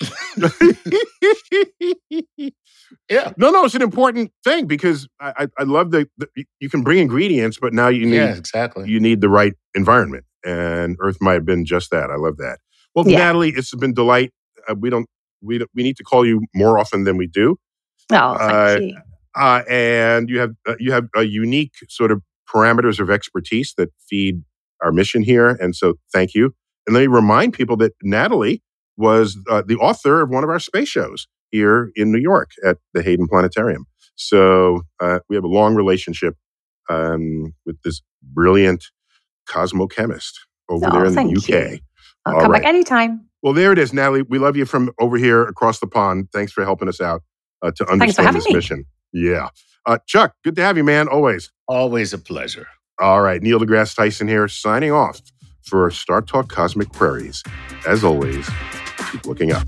[3.10, 3.32] Yeah.
[3.36, 6.28] no, no, it's an important thing because I, I, I love that that
[6.60, 8.88] you- can bring ingredients, but now you need yeah, exactly.
[8.88, 12.10] you need the right environment, and Earth might have been just that.
[12.10, 12.58] I love that.
[12.94, 13.18] Well, Yeah.
[13.18, 14.32] Natalie, it's been delight.
[14.68, 15.06] Uh, we don't
[15.42, 17.56] we don't, we need to call you more often than we do,
[18.10, 18.96] Oh, thank Uh, you.
[19.36, 22.22] uh, and you have uh, you have a unique sort of
[22.52, 24.42] parameters of expertise that feed
[24.82, 26.54] our mission here, and so thank you.
[26.86, 28.62] And let me remind people that Natalie
[28.96, 32.78] was uh, the author of one of our space shows here in New York at
[32.94, 33.86] the Hayden Planetarium.
[34.16, 36.36] So uh, we have a long relationship
[36.90, 38.84] um, with this brilliant
[39.48, 40.32] cosmochemist
[40.68, 41.72] over Oh, there in the UK.
[41.72, 41.78] you.
[42.26, 42.62] I'll all come right.
[42.62, 43.26] back anytime.
[43.42, 44.22] Well, there it is, Natalie.
[44.22, 46.28] We love you from over here across the pond.
[46.32, 47.22] Thanks for helping us out
[47.62, 48.54] uh, to understand this me.
[48.54, 48.84] mission.
[49.12, 49.48] Yeah.
[49.86, 51.08] Uh, Chuck, good to have you, man.
[51.08, 51.50] Always.
[51.68, 52.68] Always a pleasure.
[53.00, 53.42] All right.
[53.42, 55.20] Neil deGrasse Tyson here, signing off
[55.62, 57.42] for StarTalk Cosmic Queries.
[57.86, 58.48] As always,
[59.12, 59.66] keep looking up.